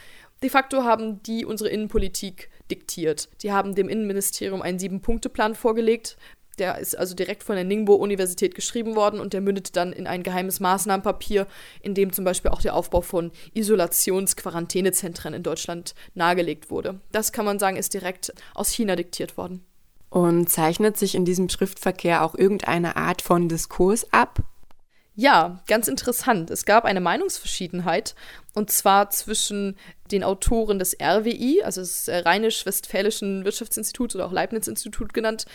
De 0.40 0.51
facto 0.51 0.85
haben 0.85 1.20
die 1.25 1.44
unsere 1.44 1.68
Innenpolitik 1.68 2.48
diktiert. 2.70 3.29
Die 3.42 3.51
haben 3.51 3.75
dem 3.75 3.88
Innenministerium 3.88 4.62
einen 4.62 4.79
Sieben-Punkte-Plan 4.79 5.57
vorgelegt. 5.57 6.16
Der 6.61 6.79
ist 6.79 6.96
also 6.96 7.16
direkt 7.16 7.42
von 7.42 7.57
der 7.57 7.64
Ningbo-Universität 7.64 8.55
geschrieben 8.55 8.94
worden 8.94 9.18
und 9.18 9.33
der 9.33 9.40
mündet 9.40 9.75
dann 9.75 9.92
in 9.92 10.07
ein 10.07 10.22
geheimes 10.22 10.61
Maßnahmenpapier, 10.61 11.48
in 11.81 11.94
dem 11.94 12.12
zum 12.12 12.25
Beispiel 12.25 12.53
auch 12.53 12.62
der 12.62 12.77
Aufbau 12.77 13.01
von 13.01 13.33
Isolations-Quarantänezentren 13.55 15.35
in 15.35 15.42
Deutschland 15.42 15.96
nahegelegt 16.14 16.70
wurde. 16.70 17.01
Das 17.11 17.33
kann 17.33 17.46
man 17.46 17.59
sagen, 17.59 17.77
ist 17.77 17.94
direkt 17.94 18.33
aus 18.55 18.70
China 18.70 18.94
diktiert 18.94 19.37
worden. 19.37 19.66
Und 20.12 20.51
zeichnet 20.51 20.98
sich 20.98 21.14
in 21.14 21.25
diesem 21.25 21.48
Schriftverkehr 21.48 22.22
auch 22.22 22.35
irgendeine 22.35 22.96
Art 22.96 23.22
von 23.22 23.48
Diskurs 23.48 24.12
ab? 24.12 24.40
Ja, 25.14 25.62
ganz 25.66 25.88
interessant. 25.88 26.51
Es 26.51 26.66
gab 26.66 26.85
eine 26.85 27.01
Meinungsverschiedenheit 27.01 28.14
und 28.53 28.70
zwar 28.70 29.09
zwischen 29.09 29.75
den 30.11 30.22
Autoren 30.22 30.79
des 30.79 30.98
RWI, 31.01 31.62
also 31.62 31.81
des 31.81 32.11
Rheinisch-Westfälischen 32.11 33.46
Wirtschaftsinstituts 33.46 34.14
oder 34.14 34.27
auch 34.27 34.33
Leibniz-Institut 34.33 35.14
genannt. 35.14 35.46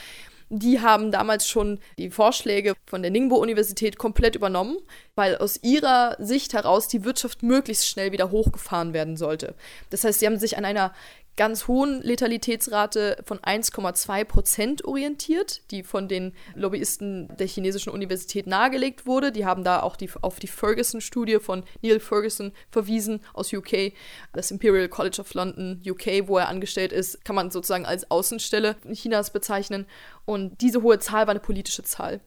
Die 0.49 0.79
haben 0.79 1.11
damals 1.11 1.47
schon 1.47 1.79
die 1.99 2.09
Vorschläge 2.09 2.73
von 2.87 3.03
der 3.03 3.11
Ningbo-Universität 3.11 3.99
komplett 3.99 4.35
übernommen, 4.35 4.77
weil 5.13 5.37
aus 5.37 5.61
ihrer 5.61 6.15
Sicht 6.17 6.53
heraus 6.53 6.87
die 6.87 7.03
Wirtschaft 7.03 7.43
möglichst 7.43 7.87
schnell 7.87 8.11
wieder 8.11 8.31
hochgefahren 8.31 8.93
werden 8.93 9.17
sollte. 9.17 9.53
Das 9.91 10.03
heißt, 10.03 10.19
sie 10.19 10.25
haben 10.25 10.39
sich 10.39 10.57
an 10.57 10.65
einer 10.65 10.93
ganz 11.37 11.67
hohen 11.67 12.01
Letalitätsrate 12.01 13.23
von 13.23 13.39
1,2 13.39 14.25
Prozent 14.25 14.85
orientiert, 14.85 15.61
die 15.71 15.83
von 15.83 16.07
den 16.07 16.33
Lobbyisten 16.55 17.29
der 17.37 17.47
chinesischen 17.47 17.91
Universität 17.91 18.47
nahegelegt 18.47 19.05
wurde. 19.05 19.31
Die 19.31 19.45
haben 19.45 19.63
da 19.63 19.81
auch 19.81 19.95
die, 19.95 20.09
auf 20.21 20.39
die 20.39 20.47
Ferguson-Studie 20.47 21.39
von 21.39 21.63
Neil 21.81 21.99
Ferguson 21.99 22.51
verwiesen 22.71 23.21
aus 23.33 23.53
UK, 23.53 23.93
das 24.33 24.51
Imperial 24.51 24.89
College 24.89 25.21
of 25.21 25.33
London, 25.35 25.81
UK, 25.87 26.27
wo 26.27 26.39
er 26.39 26.49
angestellt 26.49 26.91
ist, 26.91 27.23
kann 27.23 27.35
man 27.35 27.51
sozusagen 27.51 27.85
als 27.85 28.09
Außenstelle 28.09 28.75
Chinas 28.91 29.31
bezeichnen. 29.31 29.85
Und 30.25 30.59
diese 30.61 30.81
hohe 30.81 30.99
Zahl 30.99 31.27
war 31.27 31.31
eine 31.31 31.39
politische 31.39 31.83
Zahl. 31.83 32.19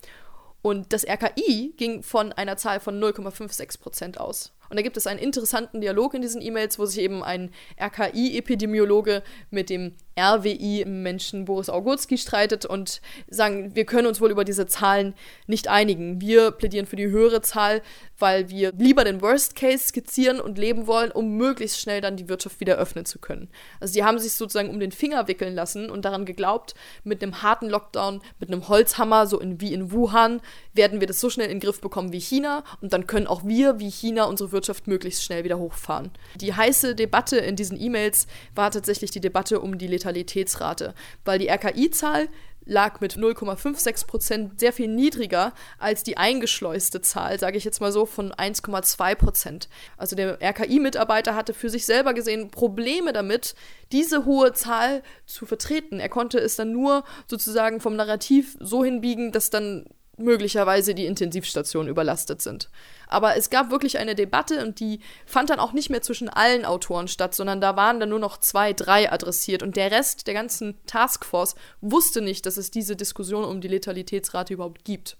Und 0.62 0.92
das 0.92 1.04
RKI 1.04 1.74
ging 1.76 2.02
von 2.02 2.32
einer 2.32 2.56
Zahl 2.56 2.80
von 2.80 3.02
0,56 3.02 3.80
Prozent 3.80 4.20
aus. 4.20 4.52
Und 4.70 4.78
da 4.78 4.82
gibt 4.82 4.96
es 4.96 5.06
einen 5.06 5.18
interessanten 5.18 5.80
Dialog 5.80 6.14
in 6.14 6.22
diesen 6.22 6.40
E-Mails, 6.40 6.78
wo 6.78 6.86
sich 6.86 7.00
eben 7.00 7.22
ein 7.22 7.50
RKI-Epidemiologe 7.78 9.22
mit 9.50 9.68
dem 9.68 9.94
RWI-Menschen 10.20 11.44
Boris 11.44 11.70
Augurski 11.70 12.18
streitet 12.18 12.66
und 12.66 13.00
sagen, 13.28 13.74
wir 13.74 13.84
können 13.84 14.06
uns 14.06 14.20
wohl 14.20 14.30
über 14.30 14.44
diese 14.44 14.66
Zahlen 14.66 15.14
nicht 15.46 15.68
einigen. 15.68 16.20
Wir 16.20 16.50
plädieren 16.50 16.86
für 16.86 16.96
die 16.96 17.08
höhere 17.08 17.40
Zahl, 17.40 17.82
weil 18.18 18.50
wir 18.50 18.72
lieber 18.76 19.04
den 19.04 19.22
Worst 19.22 19.56
Case 19.56 19.88
skizzieren 19.88 20.40
und 20.40 20.58
leben 20.58 20.86
wollen, 20.86 21.10
um 21.10 21.36
möglichst 21.36 21.80
schnell 21.80 22.00
dann 22.00 22.16
die 22.16 22.28
Wirtschaft 22.28 22.60
wieder 22.60 22.76
öffnen 22.76 23.04
zu 23.04 23.18
können. 23.18 23.48
Also 23.80 23.94
die 23.94 24.04
haben 24.04 24.18
sich 24.18 24.32
sozusagen 24.32 24.70
um 24.70 24.78
den 24.78 24.92
Finger 24.92 25.26
wickeln 25.26 25.54
lassen 25.54 25.90
und 25.90 26.04
daran 26.04 26.24
geglaubt, 26.24 26.74
mit 27.04 27.22
einem 27.22 27.42
harten 27.42 27.68
Lockdown, 27.68 28.20
mit 28.38 28.50
einem 28.50 28.68
Holzhammer, 28.68 29.26
so 29.26 29.40
in, 29.40 29.60
wie 29.60 29.72
in 29.72 29.90
Wuhan, 29.90 30.40
werden 30.74 31.00
wir 31.00 31.06
das 31.06 31.20
so 31.20 31.30
schnell 31.30 31.46
in 31.46 31.54
den 31.54 31.60
Griff 31.60 31.80
bekommen 31.80 32.12
wie 32.12 32.20
China 32.20 32.64
und 32.80 32.92
dann 32.92 33.06
können 33.06 33.26
auch 33.26 33.44
wir 33.44 33.78
wie 33.78 33.90
China 33.90 34.24
unsere 34.24 34.52
Wirtschaft 34.52 34.86
möglichst 34.86 35.24
schnell 35.24 35.44
wieder 35.44 35.58
hochfahren. 35.58 36.10
Die 36.36 36.54
heiße 36.54 36.94
Debatte 36.94 37.38
in 37.38 37.56
diesen 37.56 37.80
E-Mails 37.80 38.26
war 38.54 38.70
tatsächlich 38.70 39.10
die 39.10 39.20
Debatte 39.20 39.60
um 39.60 39.78
die 39.78 39.86
Letalitätsrate, 40.10 40.94
weil 41.24 41.38
die 41.38 41.48
RKI-Zahl 41.48 42.28
lag 42.66 43.00
mit 43.00 43.14
0,56 43.14 44.06
Prozent 44.06 44.60
sehr 44.60 44.72
viel 44.72 44.88
niedriger 44.88 45.54
als 45.78 46.02
die 46.02 46.18
eingeschleuste 46.18 47.00
Zahl, 47.00 47.38
sage 47.38 47.56
ich 47.56 47.64
jetzt 47.64 47.80
mal 47.80 47.90
so, 47.90 48.06
von 48.06 48.32
1,2 48.32 49.14
Prozent. 49.14 49.68
Also 49.96 50.14
der 50.14 50.40
RKI-Mitarbeiter 50.42 51.34
hatte 51.34 51.54
für 51.54 51.70
sich 51.70 51.86
selber 51.86 52.14
gesehen 52.14 52.50
Probleme 52.50 53.12
damit, 53.12 53.54
diese 53.92 54.24
hohe 54.24 54.52
Zahl 54.52 55.02
zu 55.26 55.46
vertreten. 55.46 56.00
Er 56.00 56.10
konnte 56.10 56.38
es 56.38 56.54
dann 56.54 56.70
nur 56.70 57.04
sozusagen 57.26 57.80
vom 57.80 57.96
Narrativ 57.96 58.56
so 58.60 58.84
hinbiegen, 58.84 59.32
dass 59.32 59.50
dann 59.50 59.86
möglicherweise 60.20 60.94
die 60.94 61.06
Intensivstationen 61.06 61.88
überlastet 61.88 62.42
sind. 62.42 62.70
Aber 63.08 63.36
es 63.36 63.50
gab 63.50 63.70
wirklich 63.70 63.98
eine 63.98 64.14
Debatte 64.14 64.64
und 64.64 64.80
die 64.80 65.00
fand 65.26 65.50
dann 65.50 65.60
auch 65.60 65.72
nicht 65.72 65.90
mehr 65.90 66.02
zwischen 66.02 66.28
allen 66.28 66.64
Autoren 66.64 67.08
statt, 67.08 67.34
sondern 67.34 67.60
da 67.60 67.76
waren 67.76 68.00
dann 68.00 68.08
nur 68.08 68.18
noch 68.18 68.38
zwei, 68.38 68.72
drei 68.72 69.10
adressiert 69.10 69.62
und 69.62 69.76
der 69.76 69.90
Rest 69.90 70.26
der 70.26 70.34
ganzen 70.34 70.78
Taskforce 70.86 71.54
wusste 71.80 72.20
nicht, 72.20 72.46
dass 72.46 72.56
es 72.56 72.70
diese 72.70 72.96
Diskussion 72.96 73.44
um 73.44 73.60
die 73.60 73.68
Letalitätsrate 73.68 74.54
überhaupt 74.54 74.84
gibt. 74.84 75.16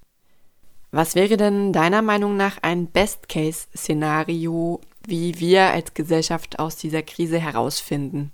Was 0.93 1.15
wäre 1.15 1.37
denn 1.37 1.73
deiner 1.73 2.03
Meinung 2.03 2.37
nach 2.37 2.59
ein 2.63 2.89
Best-Case-Szenario, 2.89 4.81
wie 5.07 5.39
wir 5.39 5.71
als 5.71 5.95
Gesellschaft 5.95 6.59
aus 6.59 6.77
dieser 6.77 7.03
Krise 7.03 7.39
herausfinden? 7.39 8.33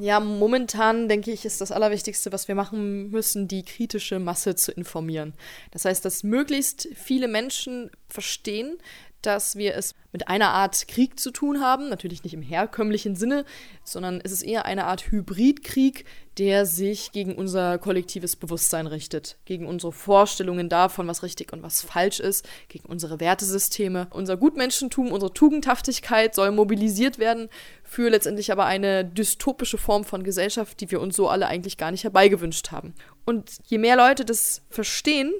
Ja, 0.00 0.20
momentan 0.20 1.08
denke 1.08 1.30
ich, 1.32 1.44
ist 1.44 1.60
das 1.60 1.70
Allerwichtigste, 1.70 2.32
was 2.32 2.48
wir 2.48 2.54
machen 2.54 3.10
müssen, 3.10 3.46
die 3.46 3.62
kritische 3.62 4.18
Masse 4.18 4.54
zu 4.54 4.72
informieren. 4.72 5.34
Das 5.70 5.84
heißt, 5.84 6.04
dass 6.04 6.22
möglichst 6.22 6.88
viele 6.94 7.28
Menschen 7.28 7.90
verstehen, 8.08 8.78
dass 9.22 9.56
wir 9.56 9.74
es 9.74 9.94
mit 10.12 10.28
einer 10.28 10.50
Art 10.50 10.88
Krieg 10.88 11.18
zu 11.18 11.30
tun 11.30 11.60
haben, 11.60 11.88
natürlich 11.88 12.22
nicht 12.22 12.34
im 12.34 12.42
herkömmlichen 12.42 13.16
Sinne, 13.16 13.44
sondern 13.82 14.20
es 14.22 14.32
ist 14.32 14.42
eher 14.42 14.66
eine 14.66 14.84
Art 14.84 15.10
Hybridkrieg, 15.10 16.04
der 16.38 16.64
sich 16.64 17.12
gegen 17.12 17.34
unser 17.34 17.78
kollektives 17.78 18.36
Bewusstsein 18.36 18.86
richtet, 18.86 19.36
gegen 19.44 19.66
unsere 19.66 19.92
Vorstellungen 19.92 20.68
davon, 20.68 21.06
was 21.06 21.22
richtig 21.22 21.52
und 21.52 21.62
was 21.62 21.82
falsch 21.82 22.20
ist, 22.20 22.48
gegen 22.68 22.86
unsere 22.86 23.20
Wertesysteme. 23.20 24.06
Unser 24.10 24.36
Gutmenschentum, 24.36 25.12
unsere 25.12 25.32
Tugendhaftigkeit 25.32 26.34
soll 26.34 26.50
mobilisiert 26.50 27.18
werden 27.18 27.48
für 27.82 28.08
letztendlich 28.08 28.50
aber 28.50 28.64
eine 28.64 29.04
dystopische 29.04 29.76
Form 29.76 30.04
von 30.04 30.22
Gesellschaft, 30.22 30.80
die 30.80 30.90
wir 30.90 31.00
uns 31.00 31.16
so 31.16 31.28
alle 31.28 31.48
eigentlich 31.48 31.76
gar 31.76 31.90
nicht 31.90 32.04
herbeigewünscht 32.04 32.70
haben. 32.70 32.94
Und 33.26 33.50
je 33.66 33.78
mehr 33.78 33.96
Leute 33.96 34.24
das 34.24 34.62
verstehen, 34.70 35.32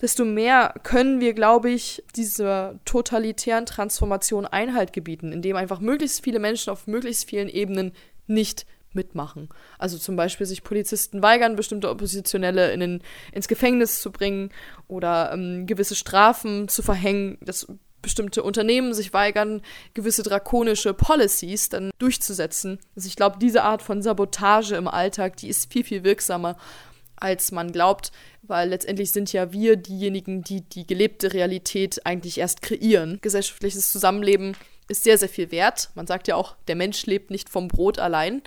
desto 0.00 0.24
mehr 0.24 0.74
können 0.82 1.20
wir, 1.20 1.34
glaube 1.34 1.70
ich, 1.70 2.04
dieser 2.16 2.78
totalitären 2.84 3.66
Transformation 3.66 4.46
Einhalt 4.46 4.92
gebieten, 4.92 5.32
indem 5.32 5.56
einfach 5.56 5.80
möglichst 5.80 6.22
viele 6.22 6.38
Menschen 6.38 6.70
auf 6.70 6.86
möglichst 6.86 7.28
vielen 7.28 7.48
Ebenen 7.48 7.92
nicht 8.26 8.66
mitmachen. 8.92 9.48
Also 9.78 9.98
zum 9.98 10.16
Beispiel 10.16 10.46
sich 10.46 10.64
Polizisten 10.64 11.22
weigern, 11.22 11.56
bestimmte 11.56 11.90
Oppositionelle 11.90 12.72
in 12.72 12.80
den, 12.80 13.02
ins 13.32 13.48
Gefängnis 13.48 14.00
zu 14.00 14.10
bringen 14.10 14.50
oder 14.86 15.32
ähm, 15.32 15.66
gewisse 15.66 15.94
Strafen 15.94 16.68
zu 16.68 16.82
verhängen, 16.82 17.38
dass 17.40 17.66
bestimmte 18.00 18.42
Unternehmen 18.42 18.94
sich 18.94 19.12
weigern, 19.12 19.60
gewisse 19.94 20.22
drakonische 20.22 20.94
Policies 20.94 21.68
dann 21.68 21.90
durchzusetzen. 21.98 22.78
Also 22.96 23.08
ich 23.08 23.16
glaube, 23.16 23.38
diese 23.40 23.64
Art 23.64 23.82
von 23.82 24.02
Sabotage 24.02 24.76
im 24.76 24.88
Alltag, 24.88 25.36
die 25.36 25.48
ist 25.48 25.72
viel, 25.72 25.84
viel 25.84 26.04
wirksamer 26.04 26.56
als 27.20 27.52
man 27.52 27.72
glaubt, 27.72 28.12
weil 28.42 28.68
letztendlich 28.70 29.12
sind 29.12 29.32
ja 29.32 29.52
wir 29.52 29.76
diejenigen, 29.76 30.42
die 30.42 30.62
die 30.62 30.86
gelebte 30.86 31.32
Realität 31.32 32.04
eigentlich 32.06 32.38
erst 32.38 32.62
kreieren. 32.62 33.18
Gesellschaftliches 33.20 33.90
Zusammenleben 33.92 34.56
ist 34.88 35.04
sehr, 35.04 35.18
sehr 35.18 35.28
viel 35.28 35.50
wert. 35.50 35.90
Man 35.94 36.06
sagt 36.06 36.28
ja 36.28 36.36
auch, 36.36 36.56
der 36.66 36.76
Mensch 36.76 37.04
lebt 37.06 37.30
nicht 37.30 37.48
vom 37.48 37.68
Brot 37.68 37.98
allein. 37.98 38.42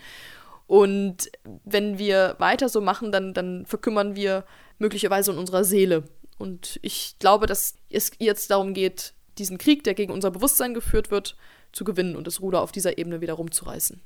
Und 0.67 1.31
wenn 1.65 1.97
wir 1.97 2.35
weiter 2.39 2.69
so 2.69 2.81
machen, 2.81 3.11
dann, 3.11 3.33
dann 3.33 3.65
verkümmern 3.65 4.15
wir 4.15 4.45
möglicherweise 4.79 5.31
in 5.31 5.37
unserer 5.37 5.63
Seele. 5.63 6.03
Und 6.37 6.79
ich 6.81 7.15
glaube, 7.19 7.45
dass 7.45 7.75
es 7.89 8.11
jetzt 8.19 8.49
darum 8.49 8.73
geht, 8.73 9.13
diesen 9.37 9.57
Krieg, 9.57 9.83
der 9.83 9.93
gegen 9.93 10.11
unser 10.11 10.31
Bewusstsein 10.31 10.73
geführt 10.73 11.11
wird, 11.11 11.35
zu 11.71 11.83
gewinnen 11.83 12.15
und 12.15 12.27
das 12.27 12.41
Ruder 12.41 12.61
auf 12.61 12.71
dieser 12.71 12.97
Ebene 12.97 13.21
wieder 13.21 13.33
rumzureißen. 13.33 14.01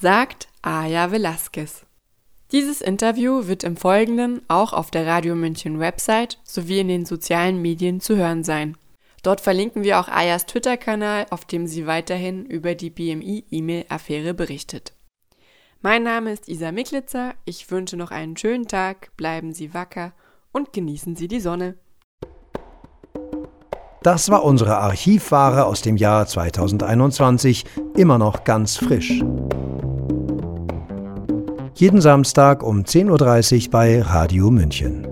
Sagt 0.00 0.48
Aya 0.62 1.10
Velasquez. 1.10 1.84
Dieses 2.52 2.80
Interview 2.80 3.46
wird 3.46 3.62
im 3.62 3.76
Folgenden 3.76 4.42
auch 4.48 4.72
auf 4.72 4.90
der 4.90 5.06
Radio 5.06 5.36
München 5.36 5.78
Website 5.78 6.40
sowie 6.42 6.80
in 6.80 6.88
den 6.88 7.04
sozialen 7.04 7.62
Medien 7.62 8.00
zu 8.00 8.16
hören 8.16 8.42
sein. 8.42 8.76
Dort 9.22 9.40
verlinken 9.40 9.84
wir 9.84 10.00
auch 10.00 10.08
Ayas 10.08 10.46
Twitter-Kanal, 10.46 11.26
auf 11.30 11.44
dem 11.44 11.68
sie 11.68 11.86
weiterhin 11.86 12.44
über 12.44 12.74
die 12.74 12.90
BMI-E-Mail-Affäre 12.90 14.34
berichtet. 14.34 14.94
Mein 15.80 16.02
Name 16.02 16.32
ist 16.32 16.48
Isa 16.48 16.72
Miklitzer, 16.72 17.34
ich 17.44 17.70
wünsche 17.70 17.96
noch 17.96 18.10
einen 18.10 18.36
schönen 18.36 18.66
Tag, 18.66 19.16
bleiben 19.16 19.52
Sie 19.52 19.72
wacker 19.72 20.12
und 20.50 20.72
genießen 20.72 21.14
Sie 21.14 21.28
die 21.28 21.40
Sonne. 21.40 21.76
Das 24.02 24.28
war 24.28 24.44
unsere 24.44 24.78
Archivware 24.78 25.66
aus 25.66 25.82
dem 25.82 25.96
Jahr 25.96 26.26
2021, 26.26 27.64
immer 27.96 28.18
noch 28.18 28.44
ganz 28.44 28.76
frisch. 28.76 29.22
Jeden 31.80 32.02
Samstag 32.02 32.62
um 32.62 32.82
10.30 32.82 33.64
Uhr 33.64 33.70
bei 33.70 34.02
Radio 34.02 34.50
München. 34.50 35.09